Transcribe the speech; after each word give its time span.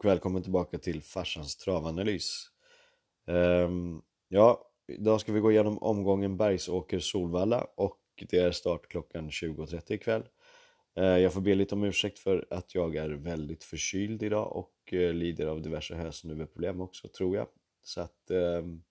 och 0.00 0.04
välkommen 0.04 0.42
tillbaka 0.42 0.78
till 0.78 1.02
farsans 1.02 1.56
travanalys. 1.56 2.46
Um, 3.26 4.02
ja, 4.28 4.70
idag 4.88 5.20
ska 5.20 5.32
vi 5.32 5.40
gå 5.40 5.52
igenom 5.52 5.78
omgången 5.78 6.36
Bergsåker-Solvalla 6.36 7.66
och 7.76 8.00
det 8.30 8.38
är 8.38 8.52
start 8.52 8.88
klockan 8.88 9.30
20.30 9.30 9.92
ikväll. 9.92 10.22
Uh, 10.98 11.04
jag 11.04 11.32
får 11.32 11.40
be 11.40 11.54
lite 11.54 11.74
om 11.74 11.84
ursäkt 11.84 12.18
för 12.18 12.46
att 12.50 12.74
jag 12.74 12.96
är 12.96 13.08
väldigt 13.08 13.64
förkyld 13.64 14.22
idag 14.22 14.56
och 14.56 14.74
uh, 14.92 15.12
lider 15.12 15.46
av 15.46 15.62
diverse 15.62 15.94
hösnuveproblem 15.94 16.80
också 16.80 17.08
tror 17.08 17.36
jag. 17.36 17.46
Så 17.82 18.00
att 18.00 18.30
um, 18.30 18.82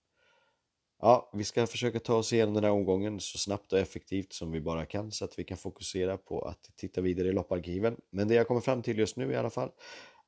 Ja, 1.02 1.30
vi 1.34 1.44
ska 1.44 1.68
försöka 1.68 2.00
ta 2.00 2.16
oss 2.16 2.34
igenom 2.34 2.54
den 2.54 2.64
här 2.64 2.72
omgången 2.72 3.20
så 3.20 3.38
snabbt 3.38 3.74
och 3.74 3.80
effektivt 3.80 4.34
som 4.34 4.52
vi 4.52 4.62
bara 4.62 4.86
kan 4.86 5.12
så 5.12 5.26
att 5.26 5.40
vi 5.40 5.44
kan 5.44 5.58
fokusera 5.58 6.18
på 6.18 6.42
att 6.42 6.72
titta 6.76 7.02
vidare 7.02 7.28
i 7.28 7.32
lopparkiven. 7.32 7.98
Men 8.10 8.28
det 8.28 8.34
jag 8.34 8.48
kommer 8.48 8.62
fram 8.62 8.82
till 8.82 8.98
just 8.98 9.18
nu 9.18 9.32
i 9.32 9.36
alla 9.36 9.50
fall 9.50 9.72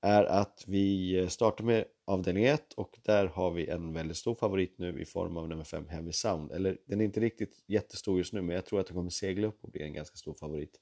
är 0.02 0.23
att 0.23 0.64
vi 0.68 1.28
startar 1.30 1.64
med 1.64 1.86
avdelning 2.05 2.46
1 2.46 2.73
och 2.73 3.00
där 3.04 3.26
har 3.26 3.52
vi 3.52 3.68
en 3.68 3.94
väldigt 3.94 4.18
stor 4.18 4.35
favorit 4.35 4.76
nu 4.77 5.02
i 5.02 5.05
form 5.05 5.38
av 5.38 5.49
nummer 5.49 5.63
5 5.63 5.88
Heavy 5.88 6.12
Sound. 6.12 6.52
Eller 6.52 6.77
den 6.85 7.02
är 7.02 7.05
inte 7.05 7.20
riktigt 7.20 7.63
jättestor 7.68 8.18
just 8.18 8.34
nu 8.34 8.41
men 8.41 8.55
jag 8.55 8.66
tror 8.66 8.80
att 8.80 8.88
den 8.88 8.96
kommer 8.96 9.10
segla 9.10 9.48
upp 9.48 9.63
och 9.63 9.71
bli 9.71 9.84
en 9.84 9.93
ganska 9.93 10.18
stor 10.18 10.34
favorit. 10.34 10.80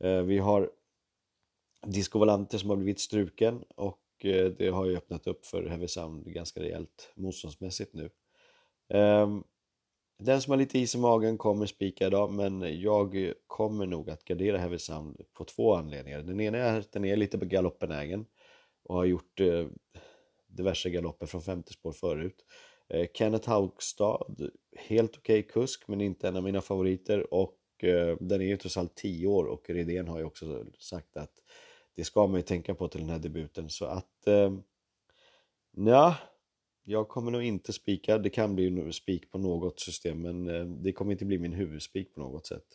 Eh, 0.00 0.22
vi 0.22 0.38
har 0.38 0.70
Disco 1.86 2.18
Volante 2.18 2.58
som 2.58 2.70
har 2.70 2.76
blivit 2.76 3.00
struken 3.00 3.64
och 3.76 4.02
eh, 4.24 4.50
det 4.50 4.68
har 4.68 4.86
ju 4.86 4.96
öppnat 4.96 5.26
upp 5.26 5.46
för 5.46 5.66
Heavy 5.66 5.88
Sound 5.88 6.26
ganska 6.26 6.60
rejält 6.60 7.12
motståndsmässigt 7.14 7.94
nu. 7.94 8.10
Ehm, 8.88 9.44
den 10.18 10.42
som 10.42 10.50
har 10.50 10.58
lite 10.58 10.78
is 10.78 10.94
i 10.94 10.98
magen 10.98 11.38
kommer 11.38 11.66
spika 11.66 12.06
idag 12.06 12.32
men 12.32 12.80
jag 12.80 13.32
kommer 13.46 13.86
nog 13.86 14.10
att 14.10 14.24
gardera 14.24 14.58
Heavy 14.58 14.78
Sound 14.78 15.20
på 15.32 15.44
två 15.44 15.74
anledningar. 15.74 16.22
Den 16.22 16.40
ena 16.40 16.58
är 16.58 16.80
att 16.80 16.92
den 16.92 17.04
är 17.04 17.16
lite 17.16 17.36
galoppenägen 17.36 18.26
och 18.86 18.94
har 18.94 19.04
gjort 19.04 19.40
eh, 19.40 19.66
diverse 20.46 20.90
galopper 20.90 21.26
från 21.26 21.42
50 21.42 21.72
spår 21.72 21.92
förut. 21.92 22.44
Eh, 22.88 23.06
Kenneth 23.14 23.48
Haugstad, 23.48 24.50
helt 24.76 25.18
okej 25.18 25.40
okay 25.40 25.50
kusk 25.52 25.88
men 25.88 26.00
inte 26.00 26.28
en 26.28 26.36
av 26.36 26.42
mina 26.42 26.60
favoriter 26.60 27.34
och 27.34 27.58
eh, 27.82 28.16
den 28.20 28.40
är 28.40 28.46
ju 28.46 28.56
trots 28.56 28.76
allt 28.76 28.94
10 28.94 29.26
år 29.26 29.44
och 29.44 29.70
Redén 29.70 30.08
har 30.08 30.18
ju 30.18 30.24
också 30.24 30.64
sagt 30.78 31.16
att 31.16 31.32
det 31.96 32.04
ska 32.04 32.26
man 32.26 32.36
ju 32.36 32.42
tänka 32.42 32.74
på 32.74 32.88
till 32.88 33.00
den 33.00 33.10
här 33.10 33.18
debuten 33.18 33.68
så 33.68 33.84
att 33.84 34.26
eh, 34.26 34.52
ja, 35.76 36.16
jag 36.84 37.08
kommer 37.08 37.30
nog 37.30 37.42
inte 37.42 37.72
spika, 37.72 38.18
det 38.18 38.30
kan 38.30 38.54
bli 38.54 38.66
en 38.66 38.92
spik 38.92 39.30
på 39.30 39.38
något 39.38 39.80
system 39.80 40.22
men 40.22 40.48
eh, 40.48 40.64
det 40.64 40.92
kommer 40.92 41.12
inte 41.12 41.24
bli 41.24 41.38
min 41.38 41.52
huvudspik 41.52 42.14
på 42.14 42.20
något 42.20 42.46
sätt. 42.46 42.66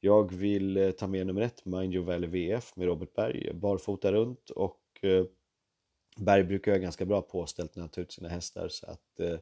Jag 0.00 0.34
vill 0.34 0.76
eh, 0.76 0.90
ta 0.90 1.06
med 1.06 1.26
nummer 1.26 1.42
ett, 1.42 1.64
Mind 1.64 1.94
Your 1.94 2.04
Valley 2.04 2.30
VF 2.30 2.76
med 2.76 2.86
Robert 2.86 3.14
Berg, 3.14 3.54
barfota 3.54 4.12
runt 4.12 4.50
och 4.50 4.80
Eh, 5.04 5.24
berg 6.16 6.44
brukar 6.44 6.72
ha 6.72 6.78
ganska 6.78 7.04
bra 7.04 7.22
påställt 7.22 7.76
när 7.76 7.80
han 7.80 7.90
tar 7.90 8.02
ut 8.02 8.12
sina 8.12 8.28
hästar 8.28 8.68
så 8.68 8.86
att 8.86 9.20
eh, 9.20 9.38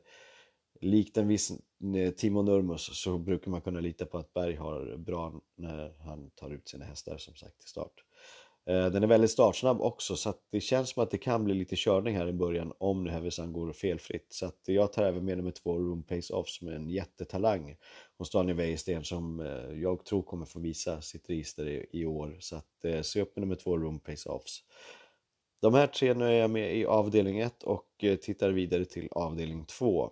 likt 0.80 1.16
en 1.16 1.28
viss 1.28 1.50
eh, 1.96 2.10
Timo 2.10 2.42
Nurmos 2.42 3.02
så 3.02 3.18
brukar 3.18 3.50
man 3.50 3.60
kunna 3.60 3.80
lita 3.80 4.06
på 4.06 4.18
att 4.18 4.32
Berg 4.32 4.56
har 4.56 4.96
bra 4.96 5.40
när 5.56 5.94
han 6.00 6.30
tar 6.30 6.50
ut 6.50 6.68
sina 6.68 6.84
hästar 6.84 7.18
som 7.18 7.34
sagt 7.34 7.58
till 7.58 7.68
start. 7.68 8.04
Eh, 8.66 8.86
den 8.86 9.02
är 9.02 9.06
väldigt 9.06 9.30
startsnabb 9.30 9.80
också 9.80 10.16
så 10.16 10.28
att 10.28 10.40
det 10.50 10.60
känns 10.60 10.90
som 10.90 11.02
att 11.02 11.10
det 11.10 11.18
kan 11.18 11.44
bli 11.44 11.54
lite 11.54 11.76
körning 11.76 12.16
här 12.16 12.28
i 12.28 12.32
början 12.32 12.72
om 12.78 13.04
nu 13.04 13.10
Heavysan 13.10 13.52
går 13.52 13.72
felfritt. 13.72 14.26
Så 14.28 14.46
att 14.46 14.60
jag 14.64 14.92
tar 14.92 15.02
även 15.02 15.24
med 15.24 15.36
nummer 15.36 15.50
två 15.50 15.78
Room 15.78 16.02
Pace 16.02 16.34
Off 16.34 16.48
som 16.48 16.68
är 16.68 16.72
en 16.72 16.88
jättetalang 16.88 17.76
hos 18.18 18.30
Daniel 18.30 18.56
Wäjersten 18.56 19.04
som 19.04 19.40
eh, 19.40 19.80
jag 19.82 20.04
tror 20.04 20.22
kommer 20.22 20.46
få 20.46 20.60
visa 20.60 21.02
sitt 21.02 21.30
register 21.30 21.68
i, 21.68 21.86
i 21.92 22.06
år. 22.06 22.36
Så 22.40 22.56
att 22.56 22.84
eh, 22.84 23.02
se 23.02 23.20
upp 23.20 23.36
med 23.36 23.40
nummer 23.40 23.56
två 23.56 23.78
Room 23.78 24.00
Pace 24.00 24.28
Offs. 24.28 24.64
De 25.62 25.74
här 25.74 25.86
tre 25.86 26.14
nu 26.14 26.24
är 26.24 26.30
jag 26.30 26.50
med 26.50 26.76
i 26.76 26.86
avdelning 26.86 27.38
1 27.38 27.62
och 27.62 27.86
eh, 27.98 28.16
tittar 28.16 28.50
vidare 28.50 28.84
till 28.84 29.08
avdelning 29.12 29.64
2. 29.64 30.10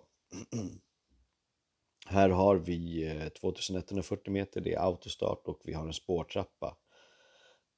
här 2.05 2.29
har 2.29 2.55
vi 2.55 3.07
eh, 3.07 3.29
2140 3.29 4.33
meter, 4.33 4.61
det 4.61 4.73
är 4.73 4.79
autostart 4.79 5.47
och 5.47 5.61
vi 5.63 5.73
har 5.73 5.87
en 5.87 5.93
spårtrappa. 5.93 6.77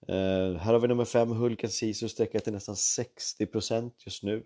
Eh, 0.07 0.53
här 0.55 0.73
har 0.73 0.79
vi 0.79 0.87
nummer 0.87 1.05
5, 1.05 1.29
Hulken 1.31 1.69
Sisu, 1.69 2.09
sträcka 2.09 2.39
till 2.39 2.53
nästan 2.53 2.75
60% 2.75 3.91
just 4.05 4.23
nu 4.23 4.43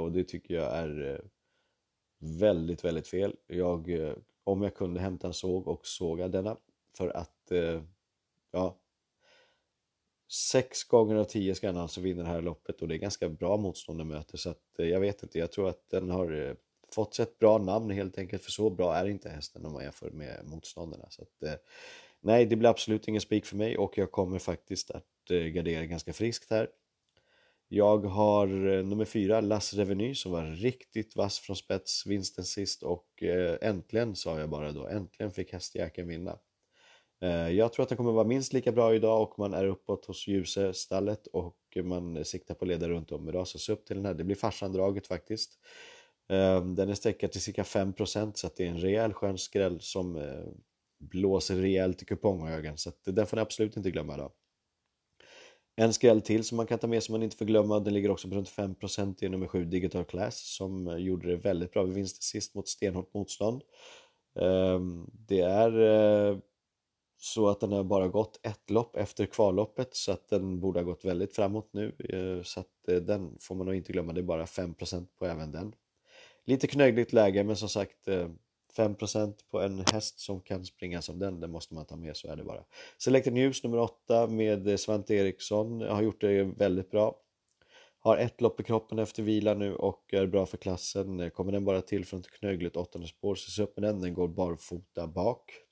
och 0.00 0.12
det 0.12 0.24
tycker 0.24 0.54
jag 0.54 0.76
är 0.76 1.22
väldigt, 2.18 2.84
väldigt 2.84 3.08
fel. 3.08 3.36
Jag, 3.46 3.90
om 4.44 4.62
jag 4.62 4.74
kunde 4.74 5.00
hämta 5.00 5.26
en 5.26 5.34
såg 5.34 5.68
och 5.68 5.86
såga 5.86 6.28
denna 6.28 6.56
för 6.96 7.16
att, 7.16 7.52
ja, 8.50 8.78
sex 10.28 10.84
gånger 10.84 11.16
av 11.16 11.24
tio 11.24 11.54
ska 11.54 11.66
han 11.66 11.76
alltså 11.76 12.00
vinna 12.00 12.22
det 12.22 12.28
här 12.28 12.42
loppet 12.42 12.82
och 12.82 12.88
det 12.88 12.94
är 12.94 12.98
ganska 12.98 13.28
bra 13.28 13.56
motstånd 13.56 14.00
den 14.00 14.08
möter 14.08 14.38
så 14.38 14.50
att 14.50 14.78
eh, 14.78 14.86
jag 14.86 15.00
vet 15.00 15.22
inte, 15.22 15.38
jag 15.38 15.52
tror 15.52 15.68
att 15.68 15.90
den 15.90 16.10
har 16.10 16.48
eh, 16.48 16.54
fått 16.94 17.14
sig 17.14 17.22
ett 17.22 17.38
bra 17.38 17.58
namn 17.58 17.90
helt 17.90 18.18
enkelt 18.18 18.42
för 18.42 18.50
så 18.50 18.70
bra 18.70 18.94
är 18.94 19.06
inte 19.06 19.28
hästen 19.28 19.66
om 19.66 19.72
man 19.72 19.82
jämför 19.82 20.10
med 20.10 20.40
motståndarna. 20.44 21.06
Så 21.10 21.22
att, 21.22 21.42
eh, 21.42 21.58
Nej, 22.20 22.46
det 22.46 22.56
blir 22.56 22.68
absolut 22.68 23.08
ingen 23.08 23.20
spik 23.20 23.46
för 23.46 23.56
mig 23.56 23.78
och 23.78 23.98
jag 23.98 24.12
kommer 24.12 24.38
faktiskt 24.38 24.90
att 24.90 25.04
gardera 25.28 25.86
ganska 25.86 26.12
friskt 26.12 26.50
här. 26.50 26.68
Jag 27.68 27.98
har 27.98 28.46
nummer 28.82 29.04
fyra, 29.04 29.40
Las 29.40 29.74
Reveny 29.74 30.14
som 30.14 30.32
var 30.32 30.44
riktigt 30.44 31.16
vass 31.16 31.38
från 31.38 31.56
spets 31.56 32.06
vinsten 32.06 32.44
sist 32.44 32.82
och 32.82 33.22
äntligen 33.60 34.16
sa 34.16 34.40
jag 34.40 34.48
bara 34.48 34.72
då, 34.72 34.86
äntligen 34.86 35.32
fick 35.32 35.52
hästjäkeln 35.52 36.08
vinna. 36.08 36.38
Eh, 37.20 37.50
jag 37.50 37.72
tror 37.72 37.82
att 37.82 37.88
den 37.88 37.98
kommer 37.98 38.12
vara 38.12 38.26
minst 38.26 38.52
lika 38.52 38.72
bra 38.72 38.94
idag 38.94 39.22
och 39.22 39.38
man 39.38 39.54
är 39.54 39.64
uppåt 39.64 40.04
hos 40.04 40.26
Ljusestallet 40.26 41.26
och 41.26 41.56
man 41.82 42.24
siktar 42.24 42.54
på 42.54 42.64
att 42.64 42.68
leda 42.68 42.88
runt 42.88 43.12
om 43.12 43.28
idag 43.28 43.48
så 43.48 43.58
se 43.58 43.72
upp 43.72 43.86
till 43.86 43.96
den 43.96 44.06
här, 44.06 44.14
det 44.14 44.24
blir 44.24 44.36
farsandraget 44.36 45.06
faktiskt. 45.06 45.58
Eh, 46.28 46.64
den 46.64 46.88
är 46.88 46.94
sträckad 46.94 47.32
till 47.32 47.40
cirka 47.40 47.62
5% 47.62 48.32
så 48.34 48.46
att 48.46 48.56
det 48.56 48.66
är 48.66 48.70
en 48.70 48.80
rejäl 48.80 49.12
skön 49.12 49.38
skräll 49.38 49.80
som 49.80 50.16
eh, 50.16 50.44
blåser 50.98 51.56
rejält 51.56 52.02
i 52.02 52.04
kuponghögen 52.04 52.78
så 52.78 52.88
att 52.88 53.00
den 53.04 53.26
får 53.26 53.36
ni 53.36 53.40
absolut 53.40 53.76
inte 53.76 53.90
glömma 53.90 54.14
idag. 54.14 54.32
En 55.76 55.92
skräll 55.92 56.20
till 56.20 56.44
som 56.44 56.56
man 56.56 56.66
kan 56.66 56.78
ta 56.78 56.86
med 56.86 57.02
som 57.02 57.12
man 57.12 57.22
inte 57.22 57.36
får 57.36 57.44
glömma, 57.44 57.80
den 57.80 57.94
ligger 57.94 58.10
också 58.10 58.28
på 58.28 58.34
runt 58.34 58.48
5% 58.48 59.24
i 59.24 59.28
nummer 59.28 59.46
7 59.46 59.64
Digital 59.64 60.04
Class 60.04 60.56
som 60.56 61.00
gjorde 61.00 61.28
det 61.28 61.36
väldigt 61.36 61.72
bra 61.72 61.82
vid 61.82 61.94
vinsten 61.94 62.22
sist 62.22 62.54
mot 62.54 62.68
stenhårt 62.68 63.14
motstånd. 63.14 63.62
Det 65.28 65.40
är 65.40 66.40
så 67.20 67.48
att 67.48 67.60
den 67.60 67.72
har 67.72 67.84
bara 67.84 68.08
gått 68.08 68.40
ett 68.42 68.70
lopp 68.70 68.96
efter 68.96 69.26
kvalloppet 69.26 69.96
så 69.96 70.12
att 70.12 70.28
den 70.28 70.60
borde 70.60 70.80
ha 70.80 70.84
gått 70.84 71.04
väldigt 71.04 71.36
framåt 71.36 71.68
nu 71.72 71.92
eh, 71.98 72.42
så 72.42 72.60
att 72.60 72.88
eh, 72.88 72.96
den 72.96 73.36
får 73.40 73.54
man 73.54 73.66
nog 73.66 73.74
inte 73.74 73.92
glömma, 73.92 74.12
det 74.12 74.20
är 74.20 74.22
bara 74.22 74.44
5% 74.44 75.06
på 75.18 75.26
även 75.26 75.52
den. 75.52 75.74
Lite 76.44 76.66
knögligt 76.66 77.12
läge 77.12 77.44
men 77.44 77.56
som 77.56 77.68
sagt 77.68 78.08
eh, 78.08 78.28
5% 78.76 79.34
på 79.50 79.60
en 79.60 79.84
häst 79.92 80.20
som 80.20 80.40
kan 80.40 80.64
springa 80.64 81.02
som 81.02 81.18
den, 81.18 81.40
det 81.40 81.48
måste 81.48 81.74
man 81.74 81.86
ta 81.86 81.96
med, 81.96 82.16
så 82.16 82.28
är 82.28 82.36
det 82.36 82.44
bara. 82.44 82.64
Selected 82.98 83.32
News 83.32 83.64
nummer 83.64 83.78
8 83.78 84.26
med 84.26 84.80
Svante 84.80 85.14
Eriksson 85.14 85.80
har 85.80 86.02
gjort 86.02 86.20
det 86.20 86.42
väldigt 86.44 86.90
bra. 86.90 87.20
Har 88.00 88.16
ett 88.16 88.40
lopp 88.40 88.60
i 88.60 88.64
kroppen 88.64 88.98
efter 88.98 89.22
vila 89.22 89.54
nu 89.54 89.74
och 89.74 90.14
är 90.14 90.26
bra 90.26 90.46
för 90.46 90.56
klassen. 90.56 91.30
Kommer 91.30 91.52
den 91.52 91.64
bara 91.64 91.80
till 91.80 92.04
från 92.04 92.20
ett 92.20 92.30
knögligt 92.30 92.76
åttonde 92.76 93.08
spår 93.08 93.34
så 93.34 93.50
se 93.50 93.62
upp 93.62 93.76
med 93.76 93.82
den, 93.82 94.00
den 94.00 94.14
går 94.14 94.28
barfota 94.28 95.06
bak. 95.06 95.67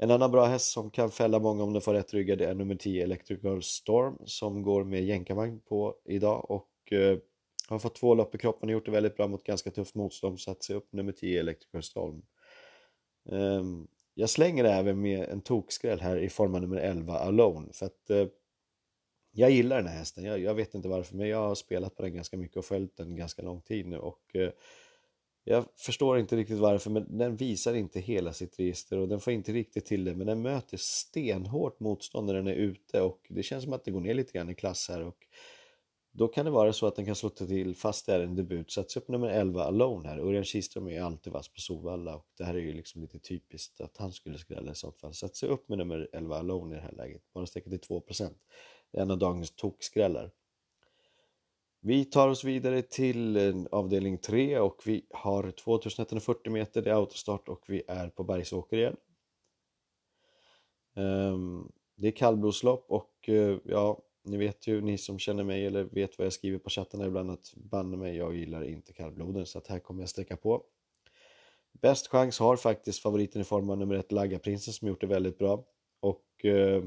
En 0.00 0.10
annan 0.10 0.30
bra 0.30 0.46
häst 0.46 0.70
som 0.70 0.90
kan 0.90 1.10
fälla 1.10 1.38
många 1.38 1.62
om 1.62 1.72
den 1.72 1.82
får 1.82 1.94
rätt 1.94 2.14
ryggad 2.14 2.40
är 2.40 2.54
nummer 2.54 2.74
10 2.74 3.02
Electrical 3.02 3.62
Storm 3.62 4.18
som 4.24 4.62
går 4.62 4.84
med 4.84 5.04
jänkarvagn 5.04 5.60
på 5.60 5.96
idag 6.04 6.50
och 6.50 6.92
eh, 6.92 7.18
har 7.68 7.78
fått 7.78 7.94
två 7.94 8.14
lopp 8.14 8.34
i 8.34 8.38
kroppen 8.38 8.68
och 8.68 8.72
gjort 8.72 8.84
det 8.84 8.90
väldigt 8.90 9.16
bra 9.16 9.28
mot 9.28 9.44
ganska 9.44 9.70
tufft 9.70 9.94
motstånd. 9.94 10.40
så 10.40 10.50
att 10.50 10.62
se 10.62 10.74
upp 10.74 10.92
nummer 10.92 11.12
10 11.12 11.40
Electrical 11.40 11.82
Storm. 11.82 12.22
Um, 13.28 13.88
jag 14.14 14.30
slänger 14.30 14.64
även 14.64 15.00
med 15.00 15.28
en 15.28 15.40
tokskräll 15.40 16.00
här 16.00 16.16
i 16.16 16.28
form 16.28 16.54
av 16.54 16.60
nummer 16.60 16.76
11 16.76 17.18
Alone. 17.18 17.72
För 17.72 17.86
att 17.86 18.10
eh, 18.10 18.26
jag 19.32 19.50
gillar 19.50 19.76
den 19.76 19.86
här 19.86 19.98
hästen. 19.98 20.24
Jag, 20.24 20.38
jag, 20.38 20.54
vet 20.54 20.74
inte 20.74 20.88
varför 20.88 21.16
men 21.16 21.28
jag 21.28 21.48
har 21.48 21.54
spelat 21.54 21.96
på 21.96 22.02
den 22.02 22.14
ganska 22.14 22.36
mycket 22.36 22.56
och 22.56 22.64
följt 22.64 22.96
den 22.96 23.16
ganska 23.16 23.42
lång 23.42 23.60
tid 23.60 23.86
nu. 23.86 23.98
Och, 23.98 24.36
eh, 24.36 24.50
jag 25.50 25.64
förstår 25.76 26.18
inte 26.18 26.36
riktigt 26.36 26.58
varför 26.58 26.90
men 26.90 27.18
den 27.18 27.36
visar 27.36 27.74
inte 27.74 28.00
hela 28.00 28.32
sitt 28.32 28.58
register 28.58 28.98
och 28.98 29.08
den 29.08 29.20
får 29.20 29.32
inte 29.32 29.52
riktigt 29.52 29.86
till 29.86 30.04
det 30.04 30.14
men 30.14 30.26
den 30.26 30.42
möter 30.42 30.76
stenhårt 30.80 31.80
motstånd 31.80 32.26
när 32.26 32.34
den 32.34 32.46
är 32.46 32.54
ute 32.54 33.00
och 33.00 33.26
det 33.28 33.42
känns 33.42 33.64
som 33.64 33.72
att 33.72 33.84
det 33.84 33.90
går 33.90 34.00
ner 34.00 34.14
lite 34.14 34.32
grann 34.32 34.50
i 34.50 34.54
klass 34.54 34.88
här 34.88 35.02
och 35.02 35.26
då 36.12 36.28
kan 36.28 36.44
det 36.44 36.50
vara 36.50 36.72
så 36.72 36.86
att 36.86 36.96
den 36.96 37.06
kan 37.06 37.14
slå 37.14 37.28
till 37.28 37.76
fast 37.76 38.06
det 38.06 38.14
är 38.14 38.20
en 38.20 38.36
debut. 38.36 38.72
Sätts 38.72 38.96
upp 38.96 39.08
nummer 39.08 39.28
11 39.28 39.64
Alone 39.64 40.08
här. 40.08 40.18
Örjan 40.18 40.44
Kihlström 40.44 40.86
är 40.86 40.90
ju 40.90 40.98
alltid 40.98 41.32
vass 41.32 41.48
på 41.48 41.60
Solvalla 41.60 42.16
och 42.16 42.26
det 42.38 42.44
här 42.44 42.54
är 42.54 42.58
ju 42.58 42.72
liksom 42.72 43.00
lite 43.00 43.18
typiskt 43.18 43.80
att 43.80 43.96
han 43.96 44.12
skulle 44.12 44.38
skrälla 44.38 44.72
i 44.72 44.74
sånt 44.74 45.00
fall. 45.00 45.14
Sätts 45.14 45.42
upp 45.42 45.68
med 45.68 45.78
nummer 45.78 46.08
11 46.12 46.38
Alone 46.38 46.74
i 46.74 46.78
det 46.78 46.82
här 46.82 46.92
läget. 46.92 47.22
Bara 47.34 47.46
sträcka 47.46 47.70
till 47.70 47.80
2%. 47.80 48.34
Det 48.92 48.98
är 48.98 49.02
en 49.02 49.10
av 49.10 49.18
dagens 49.18 49.50
tokskrällar. 49.50 50.30
Vi 51.80 52.04
tar 52.04 52.28
oss 52.28 52.44
vidare 52.44 52.82
till 52.82 53.36
eh, 53.36 53.54
avdelning 53.70 54.18
3 54.18 54.58
och 54.58 54.82
vi 54.86 55.06
har 55.10 55.50
2140 55.50 56.52
meter, 56.52 56.82
det 56.82 56.90
är 56.90 56.94
autostart 56.94 57.48
och 57.48 57.64
vi 57.68 57.82
är 57.88 58.08
på 58.08 58.24
Bergsåker 58.24 58.76
igen. 58.76 58.96
Ehm, 60.96 61.72
det 61.96 62.06
är 62.08 62.12
kallblodslopp 62.12 62.84
och 62.88 63.28
eh, 63.28 63.58
ja, 63.64 64.02
Ni 64.24 64.36
vet 64.36 64.66
ju, 64.66 64.80
ni 64.80 64.98
som 64.98 65.18
känner 65.18 65.44
mig 65.44 65.66
eller 65.66 65.84
vet 65.84 66.18
vad 66.18 66.24
jag 66.24 66.32
skriver 66.32 66.58
på 66.58 66.70
chattarna 66.70 67.06
ibland 67.06 67.30
att 67.30 67.54
banne 67.56 67.96
mig, 67.96 68.16
jag 68.16 68.36
gillar 68.36 68.64
inte 68.64 68.92
kallbloden 68.92 69.46
så 69.46 69.58
att 69.58 69.66
här 69.66 69.78
kommer 69.78 70.02
jag 70.02 70.08
sträcka 70.08 70.36
på. 70.36 70.62
Bäst 71.72 72.08
chans 72.08 72.38
har 72.38 72.56
faktiskt 72.56 73.02
favoriten 73.02 73.40
i 73.40 73.44
form 73.44 73.70
av 73.70 73.78
nummer 73.78 73.94
ett 73.94 74.12
Laggarprinsen 74.12 74.74
som 74.74 74.88
gjort 74.88 75.00
det 75.00 75.06
väldigt 75.06 75.38
bra. 75.38 75.64
Och, 76.00 76.44
eh, 76.44 76.84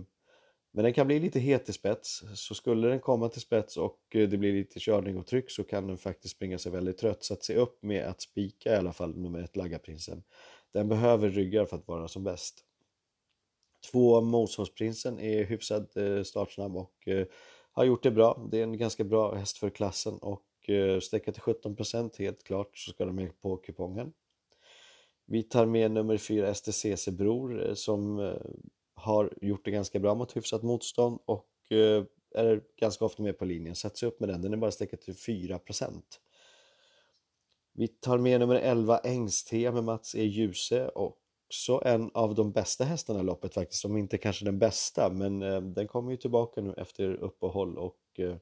men 0.74 0.84
den 0.84 0.94
kan 0.94 1.08
bli 1.08 1.20
lite 1.20 1.40
het 1.40 1.70
i 1.70 1.74
spets, 1.74 2.24
så 2.34 2.56
skulle 2.56 2.88
den 2.88 3.00
komma 3.00 3.30
till 3.30 3.42
spets 3.42 3.78
och 3.78 4.00
eh, 4.10 4.30
det 4.30 4.38
blir 4.38 4.54
lite 4.54 4.80
körning 4.80 5.18
och 5.18 5.28
tryck 5.28 5.52
så 5.52 5.64
kan 5.64 5.88
den 5.88 5.98
faktiskt 5.98 6.36
springa 6.36 6.58
sig 6.58 6.72
väldigt 6.72 6.98
trött. 6.98 7.24
Så 7.24 7.34
att 7.34 7.44
se 7.44 7.56
upp 7.56 7.84
med 7.84 8.06
att 8.08 8.22
spika 8.22 8.74
i 8.74 8.76
alla 8.76 8.94
fall 8.94 9.18
nummer 9.18 9.44
ett 9.44 9.56
Laggarprinsen. 9.56 10.24
Den 10.74 10.90
behöver 10.90 11.30
ryggar 11.30 11.66
för 11.66 11.78
att 11.78 11.88
vara 11.88 12.08
som 12.08 12.24
bäst. 12.24 12.64
Två 13.92 14.22
Mosåsprinsen 14.22 15.20
är 15.20 15.44
hyfsad 15.44 15.98
eh, 15.98 16.24
startsnabb 16.24 16.78
och 16.78 17.08
eh, 17.08 17.28
har 17.72 17.84
gjort 17.84 18.04
det 18.04 18.12
bra. 18.12 18.48
Det 18.52 18.60
är 18.60 18.64
en 18.64 18.78
ganska 18.78 19.04
bra 19.04 19.36
häst 19.36 19.58
för 19.58 19.70
klassen 19.70 20.18
och 20.18 20.46
sträcka 21.02 21.32
till 21.32 21.42
17% 21.42 22.20
helt 22.20 22.44
klart 22.44 22.78
så 22.78 22.92
ska 22.92 23.06
de 23.06 23.16
med 23.16 23.42
på 23.42 23.58
kupongen. 23.58 24.14
Vi 25.26 25.44
tar 25.44 25.66
med 25.66 25.92
nummer 25.92 26.18
4 26.18 26.54
STCC 26.54 27.08
Bror 27.08 27.74
som 27.74 28.20
har 29.01 29.33
gjort 29.42 29.65
det 29.65 29.71
ganska 29.71 30.00
bra 30.00 30.15
mot 30.15 30.38
hyfsat 30.38 30.63
motstånd 30.63 31.19
och 31.25 31.48
eh, 31.69 32.03
är 32.36 32.62
ganska 32.80 33.06
ofta 33.06 33.24
med 33.24 33.38
på 33.38 33.45
linjen. 33.45 33.75
Sätts 33.75 34.03
upp 34.03 34.19
med 34.19 34.30
den, 34.30 34.42
den 34.42 34.53
är 34.53 34.57
bara 34.57 34.71
sträckad 34.71 35.01
till 35.01 35.13
4%. 35.13 36.01
Vi 37.74 37.88
tar 37.88 38.18
med 38.18 38.39
nummer 38.39 38.56
11 38.56 38.98
Ängste 38.98 39.71
med 39.71 39.83
Mats 39.83 40.15
E. 40.15 40.24
Djuse. 40.24 40.88
och 40.88 41.18
också 41.51 41.81
en 41.86 42.12
av 42.13 42.36
de 42.36 42.51
bästa 42.51 42.83
hästarna 42.83 43.19
i 43.19 43.24
loppet 43.24 43.53
faktiskt, 43.53 43.86
om 43.86 43.98
inte 43.98 44.18
kanske 44.18 44.45
den 44.45 44.59
bästa, 44.59 45.09
men 45.09 45.42
eh, 45.42 45.62
den 45.62 45.88
kommer 45.88 46.12
ju 46.12 46.18
tillbaka 46.18 46.62
nu 46.62 46.74
efter 46.77 47.13
uppehåll 47.13 47.77
och 47.77 48.00
eh, 48.18 48.36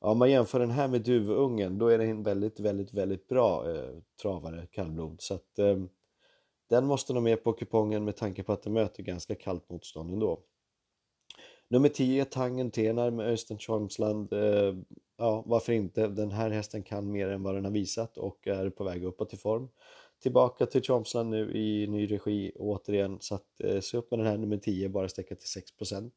ja, 0.00 0.08
om 0.08 0.18
man 0.18 0.30
jämför 0.30 0.60
den 0.60 0.70
här 0.70 0.88
med 0.88 1.02
Duvungen, 1.02 1.78
då 1.78 1.88
är 1.88 1.98
det 1.98 2.04
en 2.04 2.22
väldigt, 2.22 2.60
väldigt, 2.60 2.94
väldigt 2.94 3.28
bra 3.28 3.70
eh, 3.70 3.90
travare, 4.22 4.66
kallblod, 4.70 5.16
så 5.20 5.34
att 5.34 5.58
eh, 5.58 5.76
den 6.68 6.86
måste 6.86 7.12
nog 7.12 7.22
med 7.22 7.44
på 7.44 7.52
kupongen 7.52 8.04
med 8.04 8.16
tanke 8.16 8.42
på 8.42 8.52
att 8.52 8.62
den 8.62 8.72
möter 8.72 9.02
ganska 9.02 9.34
kallt 9.34 9.70
motstånd 9.70 10.12
ändå. 10.12 10.40
Nummer 11.68 11.88
10, 11.88 12.24
Tangen 12.24 12.70
Tenar 12.70 13.10
med 13.10 13.26
Östen 13.26 13.58
Charmsland. 13.58 14.32
Eh, 14.32 14.74
ja, 15.16 15.42
varför 15.46 15.72
inte? 15.72 16.08
Den 16.08 16.30
här 16.30 16.50
hästen 16.50 16.82
kan 16.82 17.12
mer 17.12 17.28
än 17.28 17.42
vad 17.42 17.54
den 17.54 17.64
har 17.64 17.72
visat 17.72 18.18
och 18.18 18.46
är 18.46 18.70
på 18.70 18.84
väg 18.84 19.04
uppåt 19.04 19.34
i 19.34 19.36
form 19.36 19.68
tillbaka 20.24 20.66
till 20.66 20.82
Charmsland 20.82 21.30
nu 21.30 21.52
i 21.52 21.86
ny 21.86 22.06
regi 22.06 22.52
återigen 22.56 23.18
så 23.20 23.34
att 23.34 23.60
eh, 23.60 23.80
se 23.80 23.96
upp 23.96 24.10
med 24.10 24.20
den 24.20 24.26
här 24.26 24.38
nummer 24.38 24.56
10 24.56 24.88
bara 24.88 25.08
sträcka 25.08 25.34
till 25.34 25.62
6%. 25.80 26.10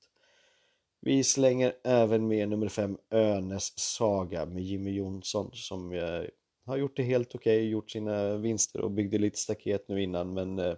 Vi 1.02 1.24
slänger 1.24 1.74
även 1.84 2.28
med 2.28 2.50
nummer 2.50 2.70
5 2.70 2.98
Önes 3.12 3.80
Saga 3.80 4.46
med 4.46 4.64
Jimmy 4.64 4.92
Jonsson 4.92 5.50
som 5.54 5.94
eh, 5.94 6.22
har 6.68 6.78
gjort 6.78 6.98
det 6.98 7.04
helt 7.04 7.36
okej, 7.36 7.58
okay, 7.58 7.70
gjort 7.70 7.92
sina 7.92 8.38
vinster 8.38 8.82
och 8.82 8.92
byggde 8.92 9.18
lite 9.18 9.38
staket 9.38 9.88
nu 9.88 10.04
innan 10.04 10.34
men 10.34 10.60
eh, 10.60 10.76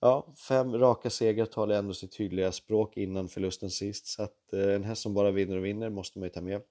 ja, 0.00 0.34
fem 0.48 0.78
raka 0.78 1.10
segrar 1.10 1.46
talar 1.46 1.74
ändå 1.74 1.94
sitt 1.94 2.12
tydliga 2.12 2.52
språk 2.52 2.96
innan 2.96 3.28
förlusten 3.28 3.70
sist 3.70 4.06
så 4.06 4.22
att 4.22 4.52
eh, 4.52 4.74
en 4.74 4.84
häst 4.84 5.02
som 5.02 5.14
bara 5.14 5.30
vinner 5.30 5.56
och 5.56 5.64
vinner 5.64 5.90
måste 5.90 6.18
man 6.18 6.26
ju 6.26 6.30
ta 6.30 6.40
med. 6.40 6.62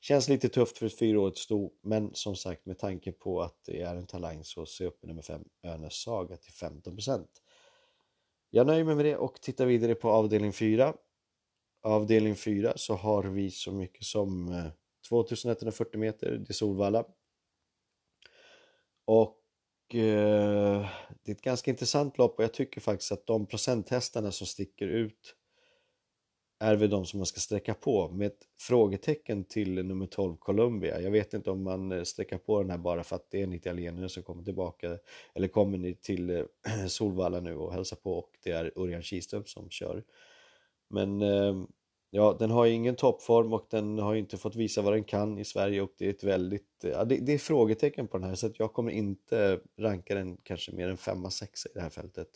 Känns 0.00 0.28
lite 0.28 0.48
tufft 0.48 0.78
för 0.78 0.86
ett 0.86 0.98
fyraårigt 0.98 1.38
sto, 1.38 1.72
men 1.82 2.10
som 2.14 2.36
sagt 2.36 2.66
med 2.66 2.78
tanke 2.78 3.12
på 3.12 3.42
att 3.42 3.64
det 3.66 3.80
är 3.82 3.96
en 3.96 4.06
talang 4.06 4.44
så 4.44 4.66
se 4.66 4.86
upp 4.86 5.02
med 5.02 5.08
nummer 5.08 5.22
5 5.22 5.44
Önes 5.64 6.02
Saga 6.02 6.36
till 6.36 6.52
15%. 6.52 7.26
Jag 8.50 8.66
nöjer 8.66 8.84
mig 8.84 8.94
med 8.94 9.04
det 9.04 9.16
och 9.16 9.40
tittar 9.40 9.66
vidare 9.66 9.94
på 9.94 10.10
avdelning 10.10 10.52
4. 10.52 10.94
Avdelning 11.82 12.36
4 12.36 12.72
så 12.76 12.94
har 12.94 13.22
vi 13.22 13.50
så 13.50 13.72
mycket 13.72 14.04
som 14.04 14.52
eh, 14.52 14.66
2140 15.08 16.00
meter, 16.00 16.30
det 16.30 16.50
är 16.50 16.54
Solvalla. 16.54 17.04
Och 19.10 19.94
eh, 19.94 20.86
det 21.22 21.30
är 21.30 21.34
ett 21.34 21.42
ganska 21.42 21.70
intressant 21.70 22.18
lopp 22.18 22.38
och 22.38 22.44
jag 22.44 22.52
tycker 22.52 22.80
faktiskt 22.80 23.12
att 23.12 23.26
de 23.26 23.46
procenthästarna 23.46 24.32
som 24.32 24.46
sticker 24.46 24.86
ut 24.86 25.36
är 26.60 26.76
väl 26.76 26.90
de 26.90 27.06
som 27.06 27.18
man 27.18 27.26
ska 27.26 27.40
sträcka 27.40 27.74
på 27.74 28.08
med 28.08 28.26
ett 28.26 28.48
frågetecken 28.60 29.44
till 29.44 29.84
nummer 29.86 30.06
12 30.06 30.36
Columbia. 30.36 31.00
Jag 31.00 31.10
vet 31.10 31.34
inte 31.34 31.50
om 31.50 31.62
man 31.62 31.92
eh, 31.92 32.02
sträcker 32.02 32.38
på 32.38 32.62
den 32.62 32.70
här 32.70 32.78
bara 32.78 33.04
för 33.04 33.16
att 33.16 33.30
det 33.30 33.40
är 33.40 33.44
en 33.44 33.52
italienare 33.52 34.08
som 34.08 34.22
kommer 34.22 34.42
tillbaka 34.42 34.98
eller 35.34 35.48
kommer 35.48 35.78
ni 35.78 35.94
till 35.94 36.30
eh, 36.30 36.44
Solvalla 36.88 37.40
nu 37.40 37.54
och 37.56 37.72
hälsar 37.72 37.96
på 37.96 38.18
och 38.18 38.30
det 38.42 38.50
är 38.50 38.72
Örjan 38.76 39.02
Kihlström 39.02 39.44
som 39.44 39.70
kör. 39.70 40.04
Men 40.90 41.22
eh, 41.22 41.64
ja, 42.10 42.36
den 42.38 42.50
har 42.50 42.64
ju 42.64 42.72
ingen 42.72 42.96
toppform 42.96 43.52
och 43.52 43.66
den 43.70 43.98
har 43.98 44.14
ju 44.14 44.20
inte 44.20 44.36
fått 44.36 44.56
visa 44.56 44.82
vad 44.82 44.92
den 44.92 45.04
kan 45.04 45.38
i 45.38 45.44
Sverige 45.44 45.82
och 45.82 45.94
det 45.98 46.06
är 46.06 46.10
ett 46.10 46.24
väldigt, 46.24 46.68
ja, 46.80 47.04
det, 47.04 47.16
det 47.16 47.32
är 47.32 47.38
frågetecken 47.38 48.08
på 48.08 48.18
den 48.18 48.28
här 48.28 48.34
så 48.34 48.46
att 48.46 48.58
jag 48.58 48.72
kommer 48.72 48.92
inte 48.92 49.60
ranka 49.78 50.14
den 50.14 50.36
kanske 50.36 50.72
mer 50.72 50.88
än 50.88 50.96
5-6 50.96 51.44
i 51.44 51.70
det 51.74 51.80
här 51.80 51.90
fältet. 51.90 52.28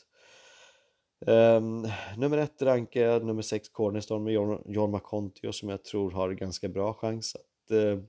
Um, 1.27 1.89
nummer 2.17 2.39
ett 2.39 2.63
rankar 2.63 3.01
jag 3.01 3.25
nummer 3.25 3.43
sex 3.43 3.69
Cornerstone 3.69 4.25
med 4.25 4.33
Jorma 4.67 5.01
Kontio 5.01 5.53
som 5.53 5.69
jag 5.69 5.85
tror 5.85 6.11
har 6.11 6.33
ganska 6.33 6.69
bra 6.69 6.95
chans 6.95 7.37
att 7.37 7.73
uh, 7.73 8.03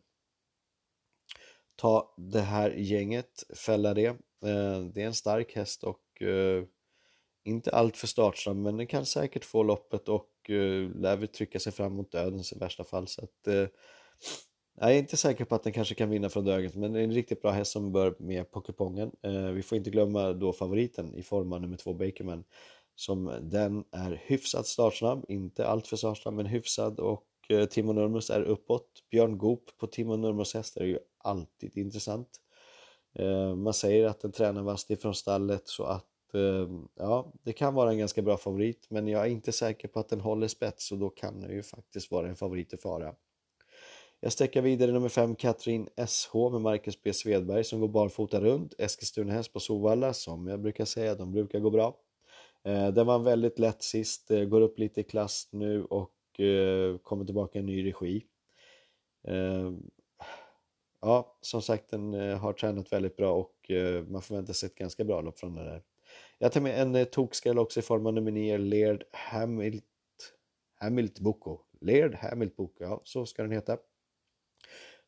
ta 1.75 2.15
det 2.17 2.41
här 2.41 2.71
gänget, 2.71 3.43
fälla 3.65 3.93
det. 3.93 4.09
Uh, 4.09 4.79
det 4.93 5.01
är 5.01 5.05
en 5.05 5.13
stark 5.13 5.55
häst 5.55 5.83
och 5.83 6.21
uh, 6.21 6.63
inte 7.43 7.71
allt 7.71 7.97
för 7.97 8.07
startsam 8.07 8.61
men 8.61 8.77
den 8.77 8.87
kan 8.87 9.05
säkert 9.05 9.45
få 9.45 9.63
loppet 9.63 10.09
och 10.09 10.29
uh, 10.49 10.95
lär 10.95 11.17
väl 11.17 11.27
trycka 11.27 11.59
sig 11.59 11.71
fram 11.71 11.93
mot 11.93 12.11
dödens 12.11 12.53
i 12.53 12.59
värsta 12.59 12.83
fall. 12.83 13.07
Så 13.07 13.23
att, 13.23 13.47
uh, 13.47 13.67
jag 14.79 14.91
är 14.91 14.99
inte 14.99 15.17
säker 15.17 15.45
på 15.45 15.55
att 15.55 15.63
den 15.63 15.73
kanske 15.73 15.95
kan 15.95 16.09
vinna 16.09 16.29
från 16.29 16.45
döden 16.45 16.71
men 16.73 16.93
det 16.93 16.99
är 16.99 17.03
en 17.03 17.11
riktigt 17.11 17.41
bra 17.41 17.51
häst 17.51 17.71
som 17.71 17.91
bör 17.91 18.15
med 18.19 18.51
på 18.51 18.61
kupongen. 18.61 19.11
Uh, 19.27 19.35
eh, 19.35 19.51
vi 19.51 19.61
får 19.61 19.77
inte 19.77 19.89
glömma 19.89 20.33
då 20.33 20.53
favoriten 20.53 21.15
i 21.15 21.23
form 21.23 21.53
av 21.53 21.61
nummer 21.61 21.77
två 21.77 21.93
Bakerman 21.93 22.43
som 22.95 23.39
den 23.41 23.83
är 23.91 24.21
hyfsat 24.25 24.67
startsnabb, 24.67 25.25
inte 25.27 25.67
alltför 25.67 25.97
startsnabb 25.97 26.33
men 26.33 26.45
hyfsad 26.45 26.99
och 26.99 27.25
eh, 27.49 27.65
Timo 27.65 27.93
Nurmos 27.93 28.29
är 28.29 28.41
uppåt. 28.41 28.87
Björn 29.11 29.37
Goop 29.37 29.77
på 29.77 29.87
Timo 29.87 30.15
Nurmos 30.15 30.53
häst 30.53 30.77
är 30.77 30.85
ju 30.85 30.99
alltid 31.17 31.77
intressant. 31.77 32.29
Eh, 33.19 33.55
man 33.55 33.73
säger 33.73 34.05
att 34.07 34.21
den 34.21 34.31
tränar 34.31 34.61
vasst 34.61 34.91
ifrån 34.91 35.15
stallet 35.15 35.67
så 35.67 35.83
att 35.83 36.05
Eh, 36.35 36.69
ja, 36.95 37.33
det 37.43 37.53
kan 37.53 37.73
vara 37.73 37.91
en 37.91 37.97
ganska 37.97 38.21
bra 38.21 38.37
favorit 38.37 38.85
men 38.89 39.07
jag 39.07 39.21
är 39.21 39.29
inte 39.29 39.51
säker 39.51 39.87
på 39.87 39.99
att 39.99 40.09
den 40.09 40.21
håller 40.21 40.47
spets 40.47 40.91
och 40.91 40.97
då 40.97 41.09
kan 41.09 41.39
den 41.39 41.51
ju 41.51 41.63
faktiskt 41.63 42.11
vara 42.11 42.27
en 42.27 42.35
favorit 42.35 42.73
i 42.73 42.77
fara. 42.77 43.15
Jag 44.19 44.31
sträcker 44.31 44.61
vidare 44.61 44.91
nummer 44.91 45.09
5 45.09 45.35
Katrin 45.35 45.89
SH 46.07 46.35
med 46.51 46.61
Marcus 46.61 47.03
B 47.03 47.13
Svedberg 47.13 47.63
som 47.63 47.79
går 47.79 47.87
barfota 47.87 48.41
runt. 48.41 48.73
Eskilstuna 48.77 49.33
häst 49.33 49.53
på 49.53 49.59
Sovalla 49.59 50.13
som 50.13 50.47
jag 50.47 50.61
brukar 50.61 50.85
säga, 50.85 51.15
de 51.15 51.31
brukar 51.31 51.59
gå 51.59 51.69
bra. 51.69 51.97
Eh, 52.63 52.87
den 52.87 53.07
var 53.07 53.19
väldigt 53.19 53.59
lätt 53.59 53.83
sist, 53.83 54.31
eh, 54.31 54.43
går 54.43 54.61
upp 54.61 54.79
lite 54.79 55.01
i 55.01 55.03
klass 55.03 55.49
nu 55.51 55.83
och 55.83 56.11
kommer 57.03 57.25
tillbaka 57.25 57.59
i 57.59 57.61
ny 57.61 57.85
regi. 57.85 58.25
Ja, 61.01 61.37
som 61.41 61.61
sagt 61.61 61.89
den 61.89 62.13
har 62.13 62.53
tränat 62.53 62.93
väldigt 62.93 63.17
bra 63.17 63.33
och 63.33 63.71
man 64.07 64.21
förväntar 64.21 64.53
sig 64.53 64.67
ett 64.67 64.75
ganska 64.75 65.03
bra 65.03 65.21
lopp 65.21 65.39
från 65.39 65.55
den 65.55 65.65
där. 65.65 65.81
Jag 66.37 66.51
tar 66.51 66.61
med 66.61 66.81
en 66.81 66.95
eh, 66.95 67.05
tokskräll 67.05 67.59
också 67.59 67.79
i 67.79 67.83
form 67.83 68.05
av 68.05 68.13
nummer 68.13 68.31
9, 68.31 68.57
Laird 68.57 69.03
Hamilt, 69.11 69.83
Hamilt 70.75 71.19
Boko. 71.19 71.59
Laird 71.81 72.15
Hamilt 72.15 72.55
Boko, 72.55 72.83
ja 72.83 73.01
så 73.03 73.25
ska 73.25 73.41
den 73.41 73.51
heta. 73.51 73.77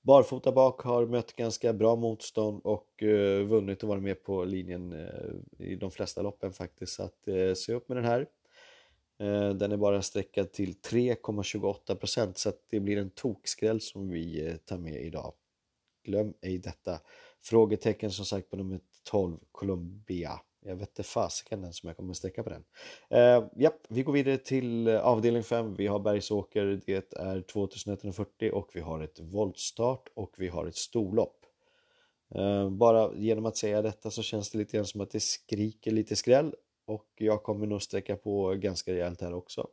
Barfota 0.02 0.52
bak 0.52 0.82
har 0.82 1.06
mött 1.06 1.34
ganska 1.36 1.74
bra 1.74 1.96
motstånd 1.96 2.62
och 2.64 3.04
eh, 3.04 3.46
vunnit 3.46 3.84
och 3.84 3.90
varit 3.90 4.04
med 4.04 4.24
på 4.24 4.46
linjen 4.46 4.94
eh, 4.94 5.68
i 5.68 5.76
de 5.76 5.92
flesta 5.92 6.22
loppen 6.22 6.54
faktiskt. 6.54 6.94
Så 6.94 7.04
att 7.04 7.28
eh, 7.28 7.54
se 7.54 7.74
upp 7.74 7.90
med 7.90 7.98
den 7.98 8.06
här. 8.06 8.28
Eh, 9.20 9.50
den 9.50 9.72
är 9.72 9.78
bara 9.78 10.02
sträckad 10.02 10.52
till 10.52 10.74
3,28% 10.74 12.34
så 12.36 12.50
att 12.50 12.62
det 12.70 12.80
blir 12.80 12.98
en 12.98 13.10
tokskräll 13.10 13.82
som 13.82 14.10
vi 14.10 14.48
eh, 14.48 14.56
tar 14.56 14.78
med 14.78 15.06
idag. 15.06 15.34
Glöm 16.04 16.34
ej 16.42 16.58
detta. 16.58 17.00
Frågetecken 17.42 18.12
som 18.12 18.26
sagt 18.26 18.50
på 18.50 18.58
nummer 18.58 18.80
12, 19.04 19.38
Columbia. 19.52 20.40
Jag 20.66 20.76
vet 20.76 20.90
inte 20.90 21.04
fasiken 21.04 21.62
ens 21.62 21.84
om 21.84 21.88
jag 21.88 21.98
kommer 21.98 22.14
sträcka 22.14 22.44
på 22.44 22.50
den. 22.50 22.64
Eh, 23.10 23.48
japp, 23.56 23.80
vi 23.90 24.04
går 24.04 24.14
vidare 24.14 24.38
till 24.38 24.88
eh, 24.88 25.00
avdelning 25.00 25.44
5. 25.44 25.76
Vi 25.76 25.88
har 25.88 26.00
Bergsåker, 26.00 26.82
det 26.86 27.14
är 27.14 27.42
2140 27.42 28.52
och 28.54 28.70
vi 28.74 28.80
har 28.80 29.00
ett 29.02 29.20
voltstart 29.20 30.10
och 30.14 30.36
vi 30.38 30.48
har 30.48 30.66
ett 30.66 30.76
storlopp. 30.76 31.46
Eh, 32.36 32.70
bara 32.70 33.16
genom 33.16 33.46
att 33.46 33.58
säga 33.58 33.82
detta 33.82 34.12
så 34.12 34.24
känns 34.24 34.52
det 34.52 34.58
lite 34.58 34.78
grann 34.78 34.86
som 34.86 35.02
att 35.02 35.12
det 35.12 35.20
skriker 35.20 35.92
lite 35.92 36.16
skräll 36.16 36.56
och 36.86 37.08
jag 37.16 37.44
kommer 37.44 37.68
nog 37.68 37.82
sträcka 37.82 38.16
på 38.16 38.54
ganska 38.54 38.94
rejält 38.94 39.22
här 39.22 39.34
också. 39.34 39.68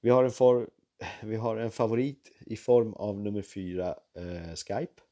Vi 0.00 0.10
har 0.10 0.24
en, 0.24 0.30
for, 0.30 0.70
vi 1.22 1.36
har 1.36 1.56
en 1.56 1.70
favorit 1.70 2.32
i 2.46 2.56
form 2.56 2.94
av 2.94 3.20
nummer 3.20 3.42
4 3.42 3.88
eh, 3.88 4.54
Skype. 4.54 5.02